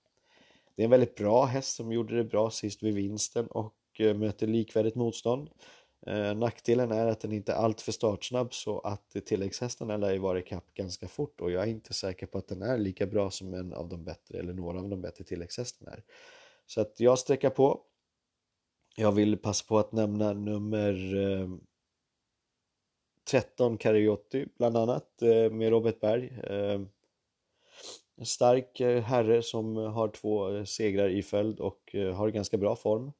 Det 0.76 0.82
är 0.82 0.84
en 0.84 0.90
väldigt 0.90 1.14
bra 1.14 1.44
häst 1.44 1.76
som 1.76 1.92
gjorde 1.92 2.16
det 2.16 2.24
bra 2.24 2.50
sist 2.50 2.82
vid 2.82 2.94
vinsten 2.94 3.46
och 3.46 3.74
Eh, 4.00 4.14
möter 4.14 4.46
likvärdigt 4.46 4.94
motstånd. 4.94 5.50
Eh, 6.06 6.34
nackdelen 6.34 6.92
är 6.92 7.06
att 7.06 7.20
den 7.20 7.32
inte 7.32 7.52
är 7.52 7.56
alltför 7.56 7.92
startsnabb 7.92 8.54
så 8.54 8.78
att 8.78 9.16
tilläggshästarna 9.26 9.96
lär 9.96 10.12
ju 10.12 10.18
vara 10.18 10.38
ikapp 10.38 10.74
ganska 10.74 11.08
fort 11.08 11.40
och 11.40 11.50
jag 11.50 11.62
är 11.62 11.66
inte 11.66 11.94
säker 11.94 12.26
på 12.26 12.38
att 12.38 12.48
den 12.48 12.62
är 12.62 12.78
lika 12.78 13.06
bra 13.06 13.30
som 13.30 13.54
en 13.54 13.72
av 13.72 13.88
de 13.88 14.04
bättre 14.04 14.38
eller 14.38 14.52
några 14.52 14.80
av 14.80 14.88
de 14.88 15.00
bättre 15.00 15.24
tilläggshästarna 15.24 15.90
är. 15.90 16.02
Så 16.66 16.80
att 16.80 17.00
jag 17.00 17.18
sträcker 17.18 17.50
på. 17.50 17.80
Jag 18.96 19.12
vill 19.12 19.36
passa 19.36 19.64
på 19.68 19.78
att 19.78 19.92
nämna 19.92 20.32
nummer 20.32 21.16
eh, 21.16 21.48
13 23.30 23.78
Cariotti 23.78 24.46
bland 24.58 24.76
annat 24.76 25.08
med 25.50 25.70
Robert 25.70 26.00
Berg. 26.00 26.38
En 28.16 28.26
stark 28.26 28.80
herre 28.80 29.42
som 29.42 29.76
har 29.76 30.08
två 30.08 30.66
segrar 30.66 31.08
i 31.08 31.22
följd 31.22 31.60
och 31.60 31.94
har 32.14 32.28
ganska 32.30 32.58
bra 32.58 32.76
form. 32.76 33.12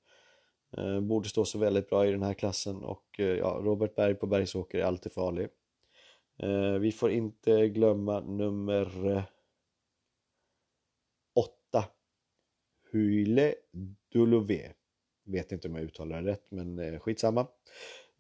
Eh, 0.79 1.01
borde 1.01 1.29
stå 1.29 1.45
sig 1.45 1.61
väldigt 1.61 1.91
bra 1.91 2.07
i 2.07 2.11
den 2.11 2.23
här 2.23 2.35
klassen 2.35 2.77
och 2.77 3.21
eh, 3.21 3.27
ja, 3.27 3.61
Robert 3.63 3.95
Berg 3.95 4.15
på 4.15 4.27
Bergsåker 4.27 4.79
är 4.79 4.85
alltid 4.85 5.13
farlig. 5.13 5.49
Eh, 6.39 6.73
vi 6.73 6.93
får 6.93 7.11
inte 7.11 7.69
glömma 7.69 8.21
nummer 8.21 8.87
8 11.35 11.85
Hyle 12.93 13.55
Dulové. 14.13 14.73
Vet 15.25 15.53
inte 15.53 15.69
om 15.69 15.75
jag 15.75 15.85
uttalar 15.85 16.23
det 16.23 16.31
rätt 16.31 16.51
men 16.51 17.01
skitsamma. 17.01 17.47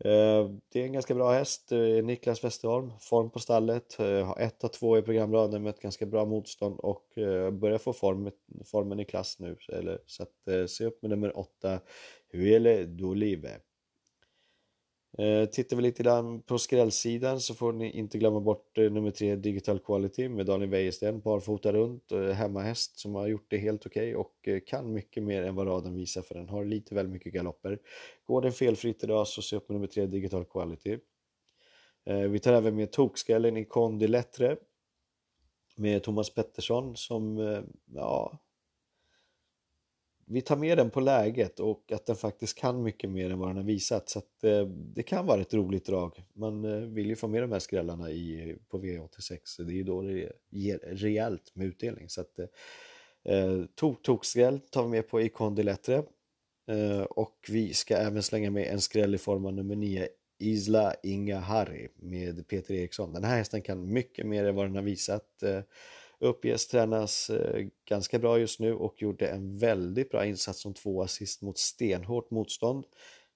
Eh, 0.04 0.50
det 0.72 0.80
är 0.80 0.84
en 0.84 0.92
ganska 0.92 1.14
bra 1.14 1.32
häst, 1.32 1.72
eh, 1.72 2.04
Niklas 2.04 2.44
Westerholm, 2.44 2.92
form 3.00 3.30
på 3.30 3.38
stallet, 3.38 3.98
eh, 3.98 4.26
har 4.26 4.38
1 4.40 4.64
av 4.64 4.68
två 4.68 4.98
i 4.98 5.02
programraden 5.02 5.62
med 5.62 5.70
ett 5.70 5.80
ganska 5.80 6.06
bra 6.06 6.24
motstånd 6.24 6.80
och 6.80 7.04
börjar 7.52 7.78
få 7.78 7.92
form, 7.92 8.30
formen 8.64 9.00
i 9.00 9.04
klass 9.04 9.38
nu. 9.38 9.56
Så 10.06 10.22
att 10.22 10.70
se 10.70 10.84
upp 10.84 11.02
med 11.02 11.10
nummer 11.10 11.38
8, 11.38 11.80
Huele 12.32 12.84
Dolive. 12.84 13.50
Eh, 15.18 15.44
tittar 15.44 15.76
vi 15.76 15.82
lite 15.82 16.02
grann 16.02 16.42
på 16.42 16.58
skrällsidan 16.58 17.40
så 17.40 17.54
får 17.54 17.72
ni 17.72 17.90
inte 17.90 18.18
glömma 18.18 18.40
bort 18.40 18.78
eh, 18.78 18.90
nummer 18.90 19.10
tre 19.10 19.36
Digital 19.36 19.78
Quality 19.78 20.28
med 20.28 20.46
Daniel 20.46 20.70
Wäjersten, 20.70 21.20
barfota 21.20 21.72
runt, 21.72 22.12
eh, 22.12 22.30
hemmahäst 22.30 22.98
som 22.98 23.14
har 23.14 23.28
gjort 23.28 23.46
det 23.50 23.58
helt 23.58 23.86
okej 23.86 24.16
okay 24.16 24.58
och 24.58 24.66
kan 24.66 24.92
mycket 24.92 25.22
mer 25.22 25.42
än 25.42 25.54
vad 25.54 25.66
raden 25.66 25.94
visar 25.94 26.22
för 26.22 26.34
den 26.34 26.48
har 26.48 26.64
lite 26.64 26.94
väl 26.94 27.08
mycket 27.08 27.32
galopper. 27.32 27.78
Går 28.24 28.42
den 28.42 28.52
felfritt 28.52 29.04
idag 29.04 29.28
så 29.28 29.42
se 29.42 29.56
upp 29.56 29.68
med 29.68 29.74
nummer 29.74 29.86
tre 29.86 30.06
Digital 30.06 30.44
Quality. 30.44 30.98
Vi 32.30 32.38
tar 32.38 32.52
även 32.52 32.76
med 32.76 32.92
tokskallen 32.92 33.56
i 33.56 33.64
Condi 33.64 34.08
Lettre 34.08 34.56
med 35.76 36.02
Thomas 36.02 36.34
Pettersson 36.34 36.96
som, 36.96 37.38
ja, 37.94 38.38
vi 40.26 40.40
tar 40.40 40.56
med 40.56 40.78
den 40.78 40.90
på 40.90 41.00
läget 41.00 41.60
och 41.60 41.92
att 41.92 42.06
den 42.06 42.16
faktiskt 42.16 42.58
kan 42.58 42.82
mycket 42.82 43.10
mer 43.10 43.30
än 43.30 43.38
vad 43.38 43.48
den 43.48 43.56
har 43.56 43.64
visat. 43.64 44.08
Så 44.08 44.18
att, 44.18 44.44
eh, 44.44 44.66
det 44.66 45.02
kan 45.02 45.26
vara 45.26 45.40
ett 45.40 45.54
roligt 45.54 45.86
drag. 45.86 46.24
Man 46.32 46.64
eh, 46.64 46.80
vill 46.80 47.08
ju 47.08 47.16
få 47.16 47.28
med 47.28 47.42
de 47.42 47.52
här 47.52 47.58
skrällarna 47.58 48.10
i, 48.10 48.56
på 48.68 48.78
V86. 48.78 49.38
Det 49.58 49.72
är 49.72 49.76
ju 49.76 49.84
då 49.84 50.02
det 50.02 50.32
ger 50.50 50.78
rejält 50.78 51.50
med 51.54 51.66
utdelning. 51.66 52.08
Så 52.08 52.20
att, 52.20 52.38
eh, 52.38 53.34
eh 53.34 53.64
tok, 53.74 54.02
tokskräll 54.02 54.60
tar 54.60 54.82
vi 54.82 54.88
med 54.88 55.08
på 55.08 55.20
Icon 55.20 55.54
Dilettre. 55.54 56.02
Eh, 56.68 57.02
och 57.02 57.36
vi 57.48 57.74
ska 57.74 57.96
även 57.96 58.22
slänga 58.22 58.50
med 58.50 58.66
en 58.66 58.80
skräll 58.80 59.14
i 59.14 59.18
form 59.18 59.46
av 59.46 59.52
nummer 59.52 59.76
9 59.76 60.08
Isla 60.38 60.94
Inga 61.02 61.38
Harry 61.38 61.88
med 61.96 62.48
Peter 62.48 62.74
Eriksson. 62.74 63.12
Den 63.12 63.24
här 63.24 63.36
hästen 63.36 63.62
kan 63.62 63.92
mycket 63.92 64.26
mer 64.26 64.44
än 64.44 64.54
vad 64.54 64.66
den 64.66 64.74
har 64.74 64.82
visat. 64.82 65.42
Eh, 65.42 65.60
Uppges 66.22 66.68
tränas 66.68 67.30
eh, 67.30 67.66
ganska 67.88 68.18
bra 68.18 68.38
just 68.38 68.60
nu 68.60 68.74
och 68.74 69.02
gjorde 69.02 69.28
en 69.28 69.58
väldigt 69.58 70.10
bra 70.10 70.26
insats 70.26 70.60
som 70.60 70.74
två 70.74 71.02
assist 71.02 71.42
mot 71.42 71.58
stenhårt 71.58 72.30
motstånd. 72.30 72.84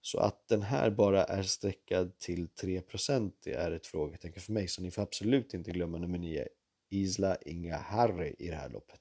Så 0.01 0.19
att 0.19 0.49
den 0.49 0.63
här 0.63 0.91
bara 0.91 1.25
är 1.25 1.43
sträckad 1.43 2.19
till 2.19 2.49
3% 2.63 3.33
det 3.45 3.53
är 3.53 3.73
ett 3.73 3.87
frågetecken 3.87 4.43
för 4.43 4.53
mig 4.53 4.69
så 4.69 4.83
ni 4.83 4.91
får 4.91 5.03
absolut 5.03 5.55
inte 5.55 5.71
glömma 5.71 5.99
nummer 5.99 6.19
9 6.19 6.49
Isla 6.91 7.37
Inga 7.37 7.77
Harry 7.77 8.35
i 8.39 8.49
det 8.49 8.57
här 8.57 8.69
loppet. 8.69 9.01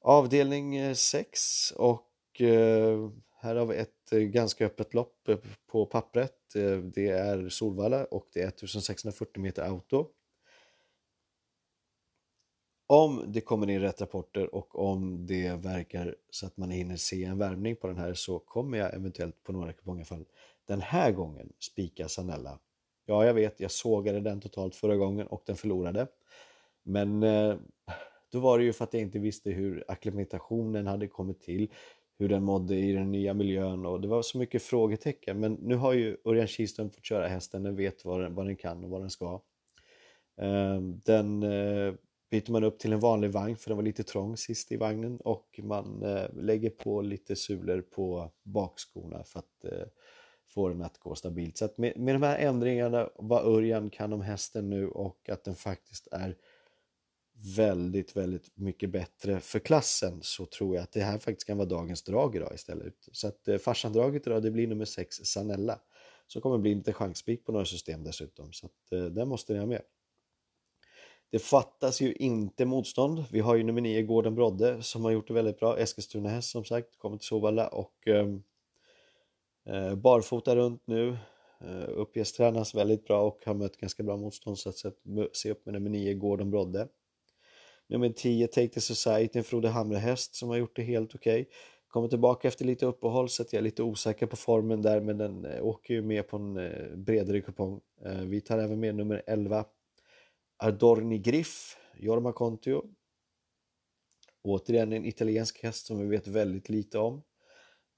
Avdelning 0.00 0.76
eh, 0.76 0.94
6 0.94 1.70
och 1.76 2.40
eh, 2.40 3.10
här 3.40 3.56
har 3.56 3.66
vi 3.66 3.76
ett 3.76 4.10
ganska 4.10 4.66
öppet 4.66 4.94
lopp 4.94 5.28
på 5.66 5.86
pappret. 5.86 6.38
Det 6.94 7.08
är 7.08 7.48
Solvalla 7.48 8.04
och 8.04 8.28
det 8.32 8.40
är 8.40 8.48
1640 8.48 9.42
meter 9.42 9.62
auto. 9.62 10.08
Om 12.86 13.24
det 13.26 13.40
kommer 13.40 13.70
in 13.70 13.80
rätt 13.80 14.00
rapporter 14.00 14.54
och 14.54 14.78
om 14.78 15.26
det 15.26 15.52
verkar 15.52 16.16
så 16.30 16.46
att 16.46 16.56
man 16.56 16.70
hinner 16.70 16.96
se 16.96 17.24
en 17.24 17.38
värmning 17.38 17.76
på 17.76 17.86
den 17.86 17.98
här 17.98 18.14
så 18.14 18.38
kommer 18.38 18.78
jag 18.78 18.94
eventuellt 18.94 19.42
på 19.42 19.52
några 19.52 19.72
kuponger 19.72 20.04
fall 20.04 20.24
den 20.68 20.80
här 20.80 21.12
gången 21.12 21.52
spika 21.58 22.08
Sanella. 22.08 22.58
Ja, 23.06 23.24
jag 23.24 23.34
vet, 23.34 23.60
jag 23.60 23.70
sågade 23.70 24.20
den 24.20 24.40
totalt 24.40 24.76
förra 24.76 24.96
gången 24.96 25.26
och 25.26 25.42
den 25.46 25.56
förlorade. 25.56 26.06
Men 26.82 27.22
eh, 27.22 27.56
då 28.32 28.40
var 28.40 28.58
det 28.58 28.64
ju 28.64 28.72
för 28.72 28.84
att 28.84 28.94
jag 28.94 29.02
inte 29.02 29.18
visste 29.18 29.50
hur 29.50 29.84
akklimatationen 29.88 30.86
hade 30.86 31.08
kommit 31.08 31.40
till, 31.40 31.72
hur 32.18 32.28
den 32.28 32.42
mådde 32.42 32.76
i 32.76 32.92
den 32.92 33.12
nya 33.12 33.34
miljön 33.34 33.86
och 33.86 34.00
det 34.00 34.08
var 34.08 34.22
så 34.22 34.38
mycket 34.38 34.62
frågetecken. 34.62 35.40
Men 35.40 35.52
nu 35.52 35.74
har 35.74 35.92
ju 35.92 36.16
Örjan 36.24 36.46
Kihlström 36.46 36.90
fått 36.90 37.04
köra 37.04 37.28
hästen, 37.28 37.62
den 37.62 37.76
vet 37.76 38.04
vad 38.04 38.20
den, 38.20 38.34
vad 38.34 38.46
den 38.46 38.56
kan 38.56 38.84
och 38.84 38.90
vad 38.90 39.00
den 39.00 39.10
ska. 39.10 39.40
Ehm, 40.36 41.00
den 41.04 41.42
eh, 41.42 41.94
byter 42.32 42.52
man 42.52 42.64
upp 42.64 42.78
till 42.78 42.92
en 42.92 43.00
vanlig 43.00 43.30
vagn 43.30 43.56
för 43.56 43.70
den 43.70 43.76
var 43.76 43.84
lite 43.84 44.02
trång 44.02 44.36
sist 44.36 44.72
i 44.72 44.76
vagnen 44.76 45.16
och 45.16 45.60
man 45.62 46.02
eh, 46.02 46.34
lägger 46.34 46.70
på 46.70 47.02
lite 47.02 47.36
sulor 47.36 47.80
på 47.80 48.30
bakskorna 48.42 49.24
för 49.24 49.38
att 49.38 49.64
eh, 49.64 49.86
få 50.48 50.68
den 50.68 50.82
att 50.82 50.98
gå 50.98 51.14
stabilt. 51.14 51.56
Så 51.56 51.64
att 51.64 51.78
med, 51.78 51.96
med 51.96 52.14
de 52.14 52.22
här 52.22 52.38
ändringarna, 52.38 53.08
vad 53.14 53.46
Örjan 53.46 53.90
kan 53.90 54.12
om 54.12 54.20
hästen 54.20 54.70
nu 54.70 54.88
och 54.88 55.28
att 55.28 55.44
den 55.44 55.54
faktiskt 55.54 56.08
är 56.12 56.36
väldigt, 57.56 58.16
väldigt 58.16 58.56
mycket 58.56 58.90
bättre 58.90 59.40
för 59.40 59.58
klassen 59.58 60.18
så 60.22 60.46
tror 60.46 60.76
jag 60.76 60.82
att 60.82 60.92
det 60.92 61.00
här 61.00 61.18
faktiskt 61.18 61.46
kan 61.46 61.58
vara 61.58 61.68
dagens 61.68 62.02
drag 62.02 62.36
idag 62.36 62.54
istället. 62.54 62.94
Så 63.12 63.28
att 63.28 63.48
eh, 63.48 63.58
farsandraget 63.58 64.26
idag 64.26 64.42
det 64.42 64.50
blir 64.50 64.66
nummer 64.66 64.84
6 64.84 65.16
Sanella 65.16 65.80
som 66.26 66.42
kommer 66.42 66.58
bli 66.58 66.74
lite 66.74 66.92
chanspik 66.92 67.44
på 67.44 67.52
några 67.52 67.64
system 67.64 68.04
dessutom 68.04 68.52
så 68.52 68.66
att 68.66 68.92
eh, 68.92 69.04
den 69.04 69.28
måste 69.28 69.52
ni 69.52 69.58
ha 69.58 69.66
med. 69.66 69.82
Det 71.32 71.38
fattas 71.38 72.00
ju 72.00 72.12
inte 72.12 72.64
motstånd. 72.64 73.24
Vi 73.30 73.40
har 73.40 73.54
ju 73.54 73.62
nummer 73.62 73.80
9 73.80 74.02
Gordon 74.02 74.34
Brodde 74.34 74.82
som 74.82 75.04
har 75.04 75.10
gjort 75.10 75.28
det 75.28 75.34
väldigt 75.34 75.58
bra. 75.58 75.78
Eskilstuna 75.78 76.28
häst 76.28 76.50
som 76.50 76.64
sagt, 76.64 76.98
kommer 76.98 77.16
till 77.16 77.26
Sovalla 77.26 77.68
och 77.68 78.08
ehm, 78.08 78.42
eh, 79.66 79.94
barfota 79.94 80.56
runt 80.56 80.82
nu. 80.86 81.16
Eh, 81.60 81.88
uppges 81.88 82.32
tränas 82.32 82.74
väldigt 82.74 83.04
bra 83.04 83.22
och 83.22 83.38
har 83.46 83.54
mött 83.54 83.76
ganska 83.76 84.02
bra 84.02 84.16
motstånd 84.16 84.58
så 84.58 84.68
att 84.68 84.76
se 85.32 85.50
upp 85.50 85.66
med 85.66 85.74
nummer 85.74 85.90
9 85.90 86.14
Gordon 86.14 86.50
Brodde. 86.50 86.88
Nummer 87.88 88.08
10 88.08 88.46
Take 88.46 88.68
the 88.68 88.80
Society, 88.80 89.38
en 89.38 89.44
Frode 89.44 89.68
Hamre 89.68 89.98
häst 89.98 90.34
som 90.34 90.48
har 90.48 90.56
gjort 90.56 90.76
det 90.76 90.82
helt 90.82 91.14
okej. 91.14 91.40
Okay. 91.40 91.52
Kommer 91.88 92.08
tillbaka 92.08 92.48
efter 92.48 92.64
lite 92.64 92.86
uppehåll 92.86 93.28
så 93.28 93.42
att 93.42 93.52
jag 93.52 93.58
är 93.60 93.64
lite 93.64 93.82
osäker 93.82 94.26
på 94.26 94.36
formen 94.36 94.82
där 94.82 95.00
men 95.00 95.18
den 95.18 95.44
eh, 95.44 95.64
åker 95.64 95.94
ju 95.94 96.02
med 96.02 96.28
på 96.28 96.36
en 96.36 96.56
eh, 96.56 96.96
bredare 96.96 97.40
kupong. 97.40 97.80
Eh, 98.04 98.20
vi 98.20 98.40
tar 98.40 98.58
även 98.58 98.80
med 98.80 98.94
nummer 98.94 99.22
11 99.26 99.64
Adorni 100.62 101.18
Griff, 101.18 101.76
Jorma 101.94 102.32
Kontio. 102.32 102.82
Återigen 104.42 104.92
en 104.92 105.04
italiensk 105.04 105.62
häst 105.62 105.86
som 105.86 105.98
vi 105.98 106.06
vet 106.06 106.26
väldigt 106.26 106.68
lite 106.68 106.98
om. 106.98 107.22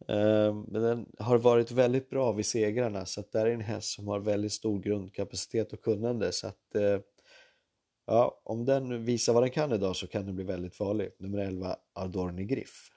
Ehm, 0.08 0.60
men 0.60 0.82
den 0.82 1.06
har 1.18 1.38
varit 1.38 1.70
väldigt 1.70 2.10
bra 2.10 2.32
vid 2.32 2.46
segrarna 2.46 3.06
så 3.06 3.20
att 3.20 3.32
det 3.32 3.40
är 3.40 3.46
en 3.46 3.60
häst 3.60 3.94
som 3.94 4.08
har 4.08 4.20
väldigt 4.20 4.52
stor 4.52 4.80
grundkapacitet 4.80 5.72
och 5.72 5.82
kunnande 5.82 6.32
så 6.32 6.46
att 6.46 6.74
eh, 6.74 6.98
ja, 8.06 8.42
om 8.44 8.64
den 8.64 9.04
visar 9.04 9.32
vad 9.32 9.42
den 9.42 9.50
kan 9.50 9.72
idag 9.72 9.96
så 9.96 10.06
kan 10.06 10.26
den 10.26 10.34
bli 10.34 10.44
väldigt 10.44 10.76
farlig. 10.76 11.10
Nummer 11.18 11.38
11 11.38 11.76
Adorni 11.92 12.44
Griff. 12.44 12.93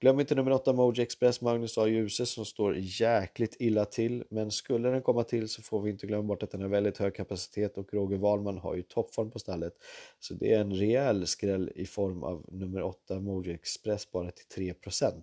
Glöm 0.00 0.20
inte 0.20 0.34
nummer 0.34 0.52
8 0.52 0.72
Moji 0.72 1.02
Express, 1.02 1.40
Magnus 1.40 1.78
A. 1.78 1.86
Djuse 1.86 2.26
som 2.26 2.44
står 2.44 2.76
jäkligt 2.78 3.56
illa 3.58 3.84
till. 3.84 4.24
Men 4.30 4.50
skulle 4.50 4.88
den 4.88 5.02
komma 5.02 5.24
till 5.24 5.48
så 5.48 5.62
får 5.62 5.82
vi 5.82 5.90
inte 5.90 6.06
glömma 6.06 6.22
bort 6.22 6.42
att 6.42 6.50
den 6.50 6.60
har 6.60 6.68
väldigt 6.68 6.98
hög 6.98 7.14
kapacitet 7.14 7.78
och 7.78 7.94
Roger 7.94 8.16
Wahlman 8.16 8.58
har 8.58 8.74
ju 8.74 8.82
toppform 8.82 9.30
på 9.30 9.38
stallet. 9.38 9.72
Så 10.18 10.34
det 10.34 10.52
är 10.52 10.60
en 10.60 10.72
rejäl 10.72 11.26
skräll 11.26 11.72
i 11.74 11.86
form 11.86 12.22
av 12.22 12.44
nummer 12.48 12.82
8 12.82 13.20
Moji 13.20 13.54
Express 13.54 14.10
bara 14.10 14.30
till 14.30 14.74
3%. 14.74 15.22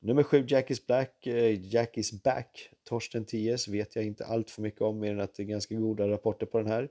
Nummer 0.00 0.22
7 0.22 0.42
Jackie's 0.42 0.86
Black, 0.86 1.26
eh, 1.26 1.58
Jackie's 1.60 2.22
Back, 2.22 2.70
Torsten 2.84 3.24
Ties 3.24 3.68
vet 3.68 3.96
jag 3.96 4.04
inte 4.04 4.24
allt 4.24 4.50
för 4.50 4.62
mycket 4.62 4.80
om 4.80 4.98
mer 4.98 5.12
än 5.12 5.20
att 5.20 5.34
det 5.34 5.42
är 5.42 5.44
ganska 5.44 5.74
goda 5.74 6.08
rapporter 6.08 6.46
på 6.46 6.58
den 6.58 6.66
här. 6.66 6.88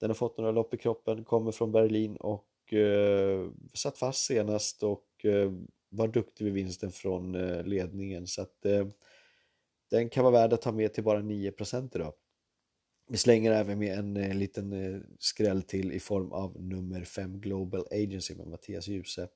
Den 0.00 0.10
har 0.10 0.14
fått 0.14 0.38
några 0.38 0.52
lopp 0.52 0.74
i 0.74 0.76
kroppen, 0.76 1.24
kommer 1.24 1.52
från 1.52 1.72
Berlin 1.72 2.16
och 2.16 2.74
eh, 2.74 3.48
satt 3.74 3.98
fast 3.98 4.24
senast 4.24 4.82
och 4.82 5.24
eh, 5.24 5.52
var 5.90 6.08
duktig 6.08 6.44
vid 6.44 6.54
vinsten 6.54 6.92
från 6.92 7.34
eh, 7.34 7.64
ledningen 7.64 8.26
så 8.26 8.42
att 8.42 8.66
eh, 8.66 8.86
den 9.90 10.08
kan 10.08 10.24
vara 10.24 10.32
värd 10.32 10.52
att 10.52 10.62
ta 10.62 10.72
med 10.72 10.94
till 10.94 11.04
bara 11.04 11.20
9% 11.20 11.90
idag. 11.94 12.12
Vi 13.08 13.16
slänger 13.16 13.52
även 13.52 13.78
med 13.78 13.98
en, 13.98 14.16
eh, 14.16 14.34
liten 14.34 15.04
skräll 15.18 15.62
till 15.62 15.92
i 15.92 16.00
form 16.00 16.32
av 16.32 16.62
nummer 16.62 17.04
5 17.04 17.40
Global 17.40 17.86
Agency 17.90 18.34
med 18.34 18.46
Mattias 18.46 18.88
Djuse. 18.88 19.28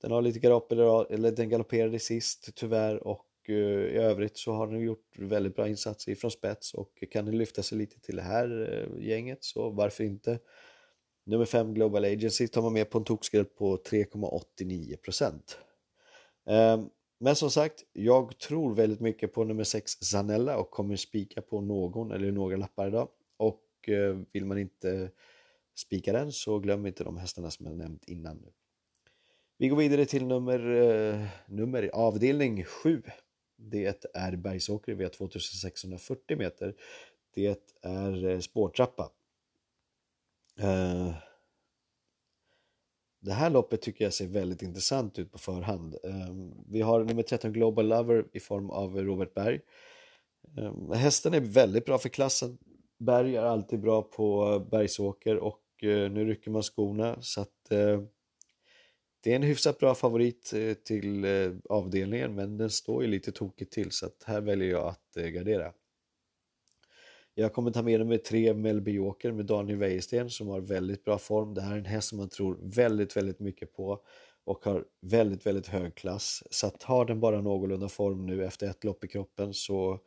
Den 0.00 0.10
har 0.10 0.22
lite 0.22 0.38
galopper, 0.38 1.12
eller 1.12 1.32
den 1.32 1.48
galopperade 1.48 1.98
sist 1.98 2.50
tyvärr 2.54 3.06
och 3.06 3.26
i 3.48 3.52
övrigt 3.96 4.38
så 4.38 4.52
har 4.52 4.66
den 4.66 4.80
gjort 4.80 5.18
väldigt 5.18 5.56
bra 5.56 5.68
insatser 5.68 6.12
ifrån 6.12 6.30
spets 6.30 6.74
och 6.74 7.04
kan 7.10 7.24
den 7.24 7.38
lyfta 7.38 7.62
sig 7.62 7.78
lite 7.78 8.00
till 8.00 8.16
det 8.16 8.22
här 8.22 8.88
gänget 8.98 9.44
så 9.44 9.70
varför 9.70 10.04
inte? 10.04 10.38
Nummer 11.24 11.44
5 11.44 11.74
Global 11.74 12.04
Agency 12.04 12.48
tar 12.48 12.62
man 12.62 12.72
med 12.72 12.90
på 12.90 12.98
en 12.98 13.04
tokskräll 13.04 13.44
på 13.44 13.76
3,89 13.76 14.96
procent. 14.96 15.58
Ehm, 16.46 16.88
men 17.18 17.36
som 17.36 17.50
sagt, 17.50 17.84
jag 17.92 18.38
tror 18.38 18.74
väldigt 18.74 19.00
mycket 19.00 19.32
på 19.32 19.44
nummer 19.44 19.64
6 19.64 19.92
Zanella 19.92 20.58
och 20.58 20.70
kommer 20.70 20.96
spika 20.96 21.42
på 21.42 21.60
någon 21.60 22.12
eller 22.12 22.32
några 22.32 22.56
lappar 22.56 22.88
idag. 22.88 23.08
Och 23.36 23.88
eh, 23.88 24.18
vill 24.32 24.44
man 24.44 24.58
inte 24.58 25.10
spika 25.74 26.12
den 26.12 26.32
så 26.32 26.58
glöm 26.58 26.86
inte 26.86 27.04
de 27.04 27.16
hästarna 27.16 27.50
som 27.50 27.66
jag 27.66 27.76
nämnt 27.76 28.04
innan. 28.04 28.36
nu. 28.36 28.52
Vi 29.58 29.68
går 29.68 29.76
vidare 29.76 30.06
till 30.06 30.26
nummer, 30.26 30.70
eh, 30.70 31.26
nummer 31.46 31.90
avdelning 31.92 32.64
7. 32.64 33.02
Det 33.56 34.10
är 34.14 34.36
Bergsåker 34.36 34.94
vi 34.94 35.04
har 35.04 35.10
2640 35.10 36.38
meter. 36.38 36.74
Det 37.34 37.56
är 37.82 38.26
eh, 38.26 38.38
spårtrappa. 38.38 39.10
Eh, 40.58 41.14
det 43.20 43.32
här 43.32 43.50
loppet 43.50 43.82
tycker 43.82 44.04
jag 44.04 44.14
ser 44.14 44.26
väldigt 44.26 44.62
intressant 44.62 45.18
ut 45.18 45.32
på 45.32 45.38
förhand. 45.38 45.96
Ehm, 46.04 46.52
vi 46.68 46.80
har 46.80 47.04
nummer 47.04 47.22
13 47.22 47.52
Global 47.52 47.88
Lover 47.88 48.26
i 48.32 48.40
form 48.40 48.70
av 48.70 48.96
Robert 48.96 49.34
Berg. 49.34 49.60
Ehm, 50.58 50.90
hästen 50.90 51.34
är 51.34 51.40
väldigt 51.40 51.84
bra 51.84 51.98
för 51.98 52.08
klassen. 52.08 52.58
Berg 52.98 53.36
är 53.36 53.42
alltid 53.42 53.80
bra 53.80 54.02
på 54.02 54.58
Bergsåker 54.70 55.36
och 55.36 55.62
eh, 55.82 56.10
nu 56.10 56.24
rycker 56.24 56.50
man 56.50 56.62
skorna 56.62 57.22
så 57.22 57.40
att 57.40 57.70
eh, 57.70 58.02
det 59.20 59.32
är 59.32 59.36
en 59.36 59.42
hyfsat 59.42 59.78
bra 59.78 59.94
favorit 59.94 60.52
eh, 60.54 60.74
till 60.74 61.26
avdelningen 61.68 62.34
men 62.34 62.56
den 62.56 62.70
står 62.70 63.02
ju 63.02 63.08
lite 63.08 63.32
tokigt 63.32 63.72
till 63.72 63.90
så 63.90 64.06
att 64.06 64.22
här 64.26 64.40
väljer 64.40 64.70
jag 64.70 64.88
att 64.88 65.24
gardera. 65.24 65.72
Jag 67.36 67.52
kommer 67.52 67.70
ta 67.70 67.82
med 67.82 68.00
nummer 68.00 68.18
tre 68.18 68.54
Melby 68.54 68.92
Joker 68.92 69.32
med 69.32 69.46
Daniel 69.46 69.78
Wäjersten 69.78 70.30
som 70.30 70.48
har 70.48 70.60
väldigt 70.60 71.04
bra 71.04 71.18
form. 71.18 71.54
Det 71.54 71.60
här 71.60 71.72
är 71.72 71.78
en 71.78 71.84
häst 71.84 72.08
som 72.08 72.18
man 72.18 72.28
tror 72.28 72.58
väldigt, 72.62 73.16
väldigt 73.16 73.40
mycket 73.40 73.72
på 73.72 74.00
och 74.44 74.64
har 74.64 74.84
väldigt, 75.00 75.46
väldigt 75.46 75.66
hög 75.66 75.94
klass. 75.94 76.42
Så 76.50 76.66
att 76.66 76.82
har 76.82 77.04
den 77.04 77.20
bara 77.20 77.40
någorlunda 77.40 77.88
form 77.88 78.26
nu 78.26 78.44
efter 78.44 78.70
ett 78.70 78.84
lopp 78.84 79.04
i 79.04 79.08
kroppen 79.08 79.54
så 79.54 80.00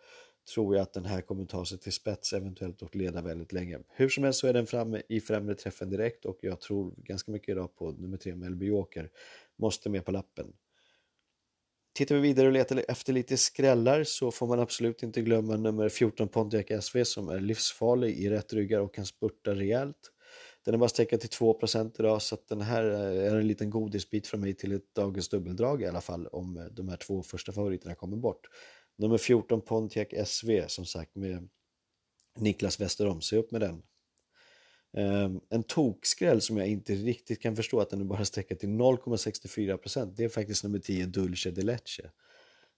tror 0.54 0.76
jag 0.76 0.84
att 0.84 0.94
den 0.94 1.06
här 1.06 1.22
kommer 1.22 1.46
ta 1.46 1.66
sig 1.66 1.78
till 1.78 1.94
spets 1.94 2.34
eventuellt 2.34 2.82
och 2.82 2.96
leda 2.96 3.22
väldigt 3.22 3.54
länge. 3.54 3.80
Hur 3.90 4.10
som 4.10 4.24
helst 4.24 4.40
så 4.40 4.48
är 4.48 4.54
den 4.54 4.68
framme 4.68 5.02
i 5.10 5.20
främre 5.22 5.56
träffen 5.56 5.90
direkt 5.90 6.26
och 6.26 6.38
jag 6.42 6.62
tror 6.62 6.94
ganska 6.98 7.32
mycket 7.32 7.50
idag 7.50 7.76
på 7.76 7.92
nummer 7.92 8.18
3 8.18 8.36
Melby 8.36 8.66
Joker. 8.66 9.10
Måste 9.58 9.90
med 9.90 10.06
på 10.06 10.12
lappen. 10.12 10.54
Tittar 11.98 12.16
vi 12.16 12.22
vidare 12.22 12.48
och 12.48 12.54
letar 12.54 12.86
efter 12.88 13.14
lite 13.14 13.38
skrällar 13.38 14.04
så 14.04 14.32
får 14.32 14.48
man 14.48 14.60
absolut 14.60 15.04
inte 15.04 15.22
glömma 15.22 15.58
nummer 15.58 15.90
14 15.90 16.28
Pontiac 16.28 16.84
SV 16.86 17.04
som 17.04 17.30
är 17.30 17.40
livsfarlig 17.40 18.18
i 18.18 18.30
rätt 18.30 18.54
ryggar 18.54 18.80
och 18.80 18.94
kan 18.94 19.06
spurta 19.06 19.56
rejält. 19.56 20.12
Den 20.66 20.74
är 20.74 20.78
bara 20.78 20.90
sträckad 20.90 21.20
till 21.20 21.30
2% 21.30 21.92
idag 22.00 22.22
så 22.22 22.36
att 22.36 22.48
den 22.48 22.62
här 22.62 22.84
eh, 22.92 23.32
är 23.32 23.36
en 23.36 23.48
liten 23.48 23.70
godisbit 23.70 24.28
från 24.28 24.42
mig 24.42 24.54
till 24.54 24.72
ett 24.72 24.96
dagens 24.96 25.30
dubbeldrag 25.30 25.82
i 25.82 25.86
alla 25.86 26.02
fall 26.02 26.28
om 26.28 26.58
eh, 26.58 26.66
de 26.66 26.90
här 26.90 26.98
två 26.98 27.24
första 27.24 27.52
favoriterna 27.52 27.96
kommer 27.96 28.18
bort. 28.18 28.48
Nummer 28.98 29.18
14 29.18 29.62
Pontiac 29.62 30.08
SV 30.26 30.68
som 30.68 30.86
sagt 30.86 31.16
med 31.16 31.50
Niklas 32.40 32.80
Westerholm, 32.80 33.22
se 33.22 33.38
upp 33.38 33.52
med 33.52 33.62
den. 33.62 33.82
Ehm, 34.94 35.40
en 35.50 35.64
tokskräll 35.64 36.42
som 36.42 36.58
jag 36.58 36.68
inte 36.68 36.94
riktigt 36.94 37.42
kan 37.42 37.56
förstå 37.56 37.80
att 37.80 37.90
den 37.90 38.08
bara 38.08 38.26
sträcker 38.26 38.56
till 38.56 38.70
0,64% 38.70 40.14
det 40.18 40.24
är 40.24 40.30
faktiskt 40.30 40.64
nummer 40.64 40.80
10 40.80 41.06
Dulce 41.06 41.52
de 41.52 41.62
Leche. 41.62 42.12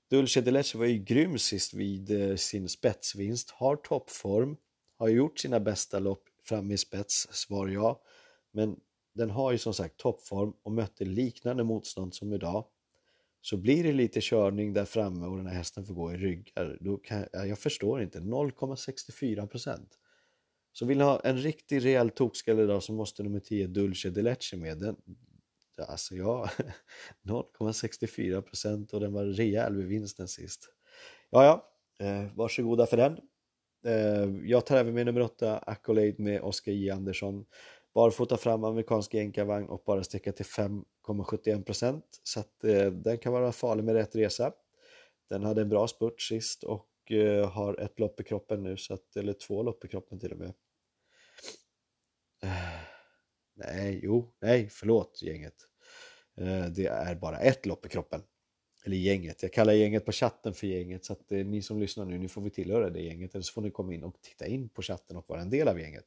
Dulce 0.10 0.42
de 0.42 0.52
Leche 0.52 0.78
var 0.78 0.86
ju 0.86 0.98
grym 0.98 1.38
sist 1.38 1.74
vid 1.74 2.12
eh, 2.12 2.36
sin 2.36 2.70
spetsvinst, 2.70 3.52
har 3.52 3.76
toppform, 3.76 4.58
har 4.98 5.08
gjort 5.08 5.40
sina 5.40 5.60
bästa 5.60 6.00
lopp 6.00 6.24
fram 6.44 6.72
i 6.72 6.78
spets, 6.78 7.28
svar 7.32 7.68
ja. 7.68 8.02
Men 8.52 8.76
den 9.14 9.30
har 9.30 9.52
ju 9.52 9.58
som 9.58 9.74
sagt 9.74 9.98
toppform 9.98 10.54
och 10.64 10.72
mötte 10.72 11.06
liknande 11.06 11.64
motstånd 11.64 12.16
som 12.16 12.34
idag 12.34 12.66
så 13.42 13.58
blir 13.58 13.84
det 13.84 13.92
lite 13.92 14.20
körning 14.22 14.74
där 14.74 14.86
framme 14.86 15.26
och 15.26 15.38
den 15.38 15.48
här 15.48 15.56
hästen 15.56 15.86
får 15.86 15.94
gå 15.94 16.14
i 16.14 16.18
ryggar. 16.18 16.78
Då 16.82 16.98
kan, 16.98 17.26
jag 17.34 17.60
förstår 17.60 18.02
inte, 18.02 18.20
0,64 18.20 19.48
procent. 19.48 19.99
Så 20.80 20.86
vill 20.86 20.98
ni 20.98 21.04
ha 21.04 21.20
en 21.20 21.38
riktig 21.38 21.86
rejäl 21.86 22.10
tokskalle 22.10 22.64
idag 22.64 22.84
så 22.84 22.94
måste 22.94 23.24
nummer 23.24 23.40
10 23.40 23.68
Dulce 23.68 24.10
de 24.10 24.22
Leche 24.22 24.58
med. 24.58 24.78
Den, 24.78 24.96
alltså 25.88 26.16
ja, 26.16 26.50
0,64 27.24 28.42
procent 28.50 28.94
och 28.94 29.00
den 29.00 29.14
var 29.14 29.26
rejäl 29.26 29.76
vid 29.76 29.88
vinsten 29.88 30.28
sist. 30.28 30.70
Ja, 31.30 31.44
ja, 31.44 31.70
eh, 32.06 32.36
varsågoda 32.36 32.86
för 32.86 32.98
den. 32.98 33.18
Eh, 33.86 34.50
jag 34.50 34.66
tar 34.66 34.78
även 34.78 34.94
med 34.94 35.06
nummer 35.06 35.22
8 35.22 35.58
Accolade 35.58 36.16
med 36.18 36.42
Oskar 36.42 36.72
J 36.72 36.90
Andersson. 36.90 37.46
Barfota 37.94 38.38
fram 38.38 38.64
amerikansk 38.64 39.14
jänkarvagn 39.14 39.70
och 39.70 39.84
bara 39.86 40.04
sträcka 40.04 40.32
till 40.32 40.46
5,71% 40.46 42.02
så 42.24 42.40
att 42.40 42.64
eh, 42.64 42.92
den 42.92 43.18
kan 43.18 43.34
vara 43.34 43.52
farlig 43.52 43.84
med 43.84 43.96
rätt 43.96 44.16
resa. 44.16 44.52
Den 45.30 45.44
hade 45.44 45.62
en 45.62 45.70
bra 45.70 45.88
spurt 45.88 46.22
sist 46.22 46.64
och 46.64 47.12
eh, 47.12 47.50
har 47.50 47.80
ett 47.80 48.00
lopp 48.00 48.20
i 48.20 48.24
kroppen 48.24 48.64
nu, 48.64 48.78
så 48.78 48.94
att, 48.94 49.16
eller 49.16 49.34
två 49.34 49.64
lopp 49.64 49.86
i 49.86 49.88
kroppen 49.88 50.20
till 50.20 50.32
och 50.32 50.38
med. 50.40 50.54
Eh, 52.44 52.50
nej, 53.56 54.00
jo, 54.04 54.34
nej, 54.42 54.70
förlåt 54.72 55.22
gänget. 55.22 55.56
Eh, 56.38 56.66
det 56.66 56.86
är 56.86 57.16
bara 57.16 57.40
ett 57.40 57.66
lopp 57.66 57.86
i 57.86 57.90
kroppen. 57.90 58.22
Eller 58.86 58.98
gänget, 58.98 59.44
jag 59.44 59.54
kallar 59.54 59.74
gänget 59.74 60.06
på 60.06 60.12
chatten 60.12 60.54
för 60.54 60.68
gänget 60.68 61.06
så 61.06 61.14
att 61.14 61.32
eh, 61.32 61.46
ni 61.46 61.62
som 61.62 61.80
lyssnar 61.80 62.06
nu, 62.06 62.18
ni 62.18 62.28
får 62.28 62.42
vi 62.42 62.50
tillhöra 62.50 62.90
det 62.90 63.02
gänget 63.02 63.36
eller 63.36 63.44
så 63.44 63.54
får 63.54 63.62
ni 63.62 63.72
komma 63.72 63.94
in 63.94 64.04
och 64.04 64.22
titta 64.22 64.48
in 64.48 64.70
på 64.70 64.82
chatten 64.82 65.18
och 65.18 65.26
vara 65.30 65.42
en 65.42 65.50
del 65.50 65.68
av 65.68 65.80
gänget. 65.80 66.06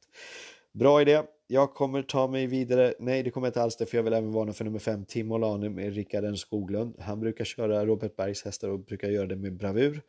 Bra 0.71 1.01
idé. 1.01 1.23
Jag 1.47 1.73
kommer 1.73 2.01
ta 2.01 2.27
mig 2.27 2.47
vidare. 2.47 2.93
Nej, 2.99 3.23
det 3.23 3.31
kommer 3.31 3.47
jag 3.47 3.49
inte 3.49 3.61
alls 3.61 3.77
det, 3.77 3.85
för 3.85 3.97
jag 3.97 4.03
vill 4.03 4.13
även 4.13 4.31
varna 4.31 4.53
för 4.53 4.65
nummer 4.65 4.79
5, 4.79 5.05
Tim 5.05 5.31
Olane 5.31 5.69
med 5.69 5.93
Rickard 5.93 6.23
N 6.23 6.37
Skoglund. 6.37 6.95
Han 6.99 7.19
brukar 7.19 7.45
köra 7.45 7.85
Robert 7.85 8.15
Bergs 8.15 8.45
hästar 8.45 8.69
och 8.69 8.79
brukar 8.79 9.09
göra 9.09 9.27
det 9.27 9.35
med 9.35 9.57
bravur. 9.57 10.01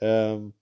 Ehm, 0.00 0.52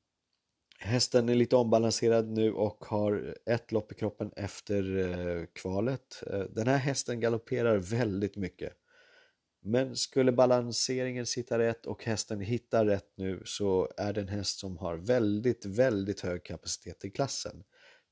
Hästen 0.79 1.29
är 1.29 1.35
lite 1.35 1.57
ombalanserad 1.57 2.29
nu 2.29 2.53
och 2.53 2.85
har 2.85 3.37
ett 3.47 3.73
lopp 3.73 3.93
i 3.93 3.95
kroppen 3.95 4.33
efter 4.37 4.97
eh, 4.97 5.45
kvalet. 5.53 6.23
Eh, 6.27 6.41
den 6.41 6.67
här 6.67 6.77
hästen 6.77 7.21
galopperar 7.21 7.77
väldigt 7.77 8.37
mycket. 8.37 8.73
Men 9.63 9.97
skulle 9.97 10.33
balanseringen 10.33 11.27
sitta 11.27 11.59
rätt 11.59 11.87
och 11.87 12.05
hästen 12.05 12.41
hittar 12.41 12.87
rätt 12.87 13.13
nu 13.17 13.43
så 13.45 13.91
är 13.97 14.13
det 14.13 14.21
en 14.21 14.29
häst 14.29 14.59
som 14.59 14.77
har 14.77 14.97
väldigt, 14.97 15.65
väldigt 15.65 16.21
hög 16.21 16.45
kapacitet 16.45 17.05
i 17.05 17.11
klassen. 17.11 17.65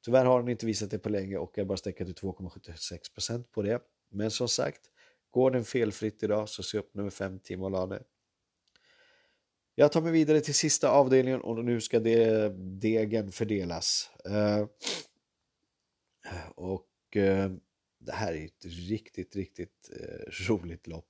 Tyvärr 0.04 0.24
har 0.24 0.40
den 0.40 0.48
inte 0.48 0.66
visat 0.66 0.90
det 0.90 0.98
på 0.98 1.08
länge 1.08 1.36
och 1.36 1.58
är 1.58 1.64
bara 1.64 1.78
sträckat 1.78 2.06
till 2.06 2.28
2,76% 2.28 3.42
på 3.42 3.62
det. 3.62 3.80
Men 4.10 4.30
som 4.30 4.48
sagt, 4.48 4.80
går 5.30 5.50
den 5.50 5.64
felfritt 5.64 6.22
idag 6.22 6.48
så 6.48 6.62
se 6.62 6.78
upp 6.78 6.94
nummer 6.94 7.10
5 7.10 7.38
Timo 7.38 7.68
Lane. 7.68 8.00
Jag 9.74 9.92
tar 9.92 10.00
mig 10.00 10.12
vidare 10.12 10.40
till 10.40 10.54
sista 10.54 10.90
avdelningen 10.90 11.40
och 11.40 11.64
nu 11.64 11.80
ska 11.80 12.00
det, 12.00 12.52
degen 12.58 13.32
fördelas. 13.32 14.10
Eh, 14.24 14.66
och 16.54 17.16
eh, 17.16 17.50
det 17.98 18.12
här 18.12 18.32
är 18.32 18.44
ett 18.44 18.64
riktigt, 18.88 19.36
riktigt 19.36 19.90
eh, 20.00 20.48
roligt 20.48 20.86
lopp. 20.86 21.08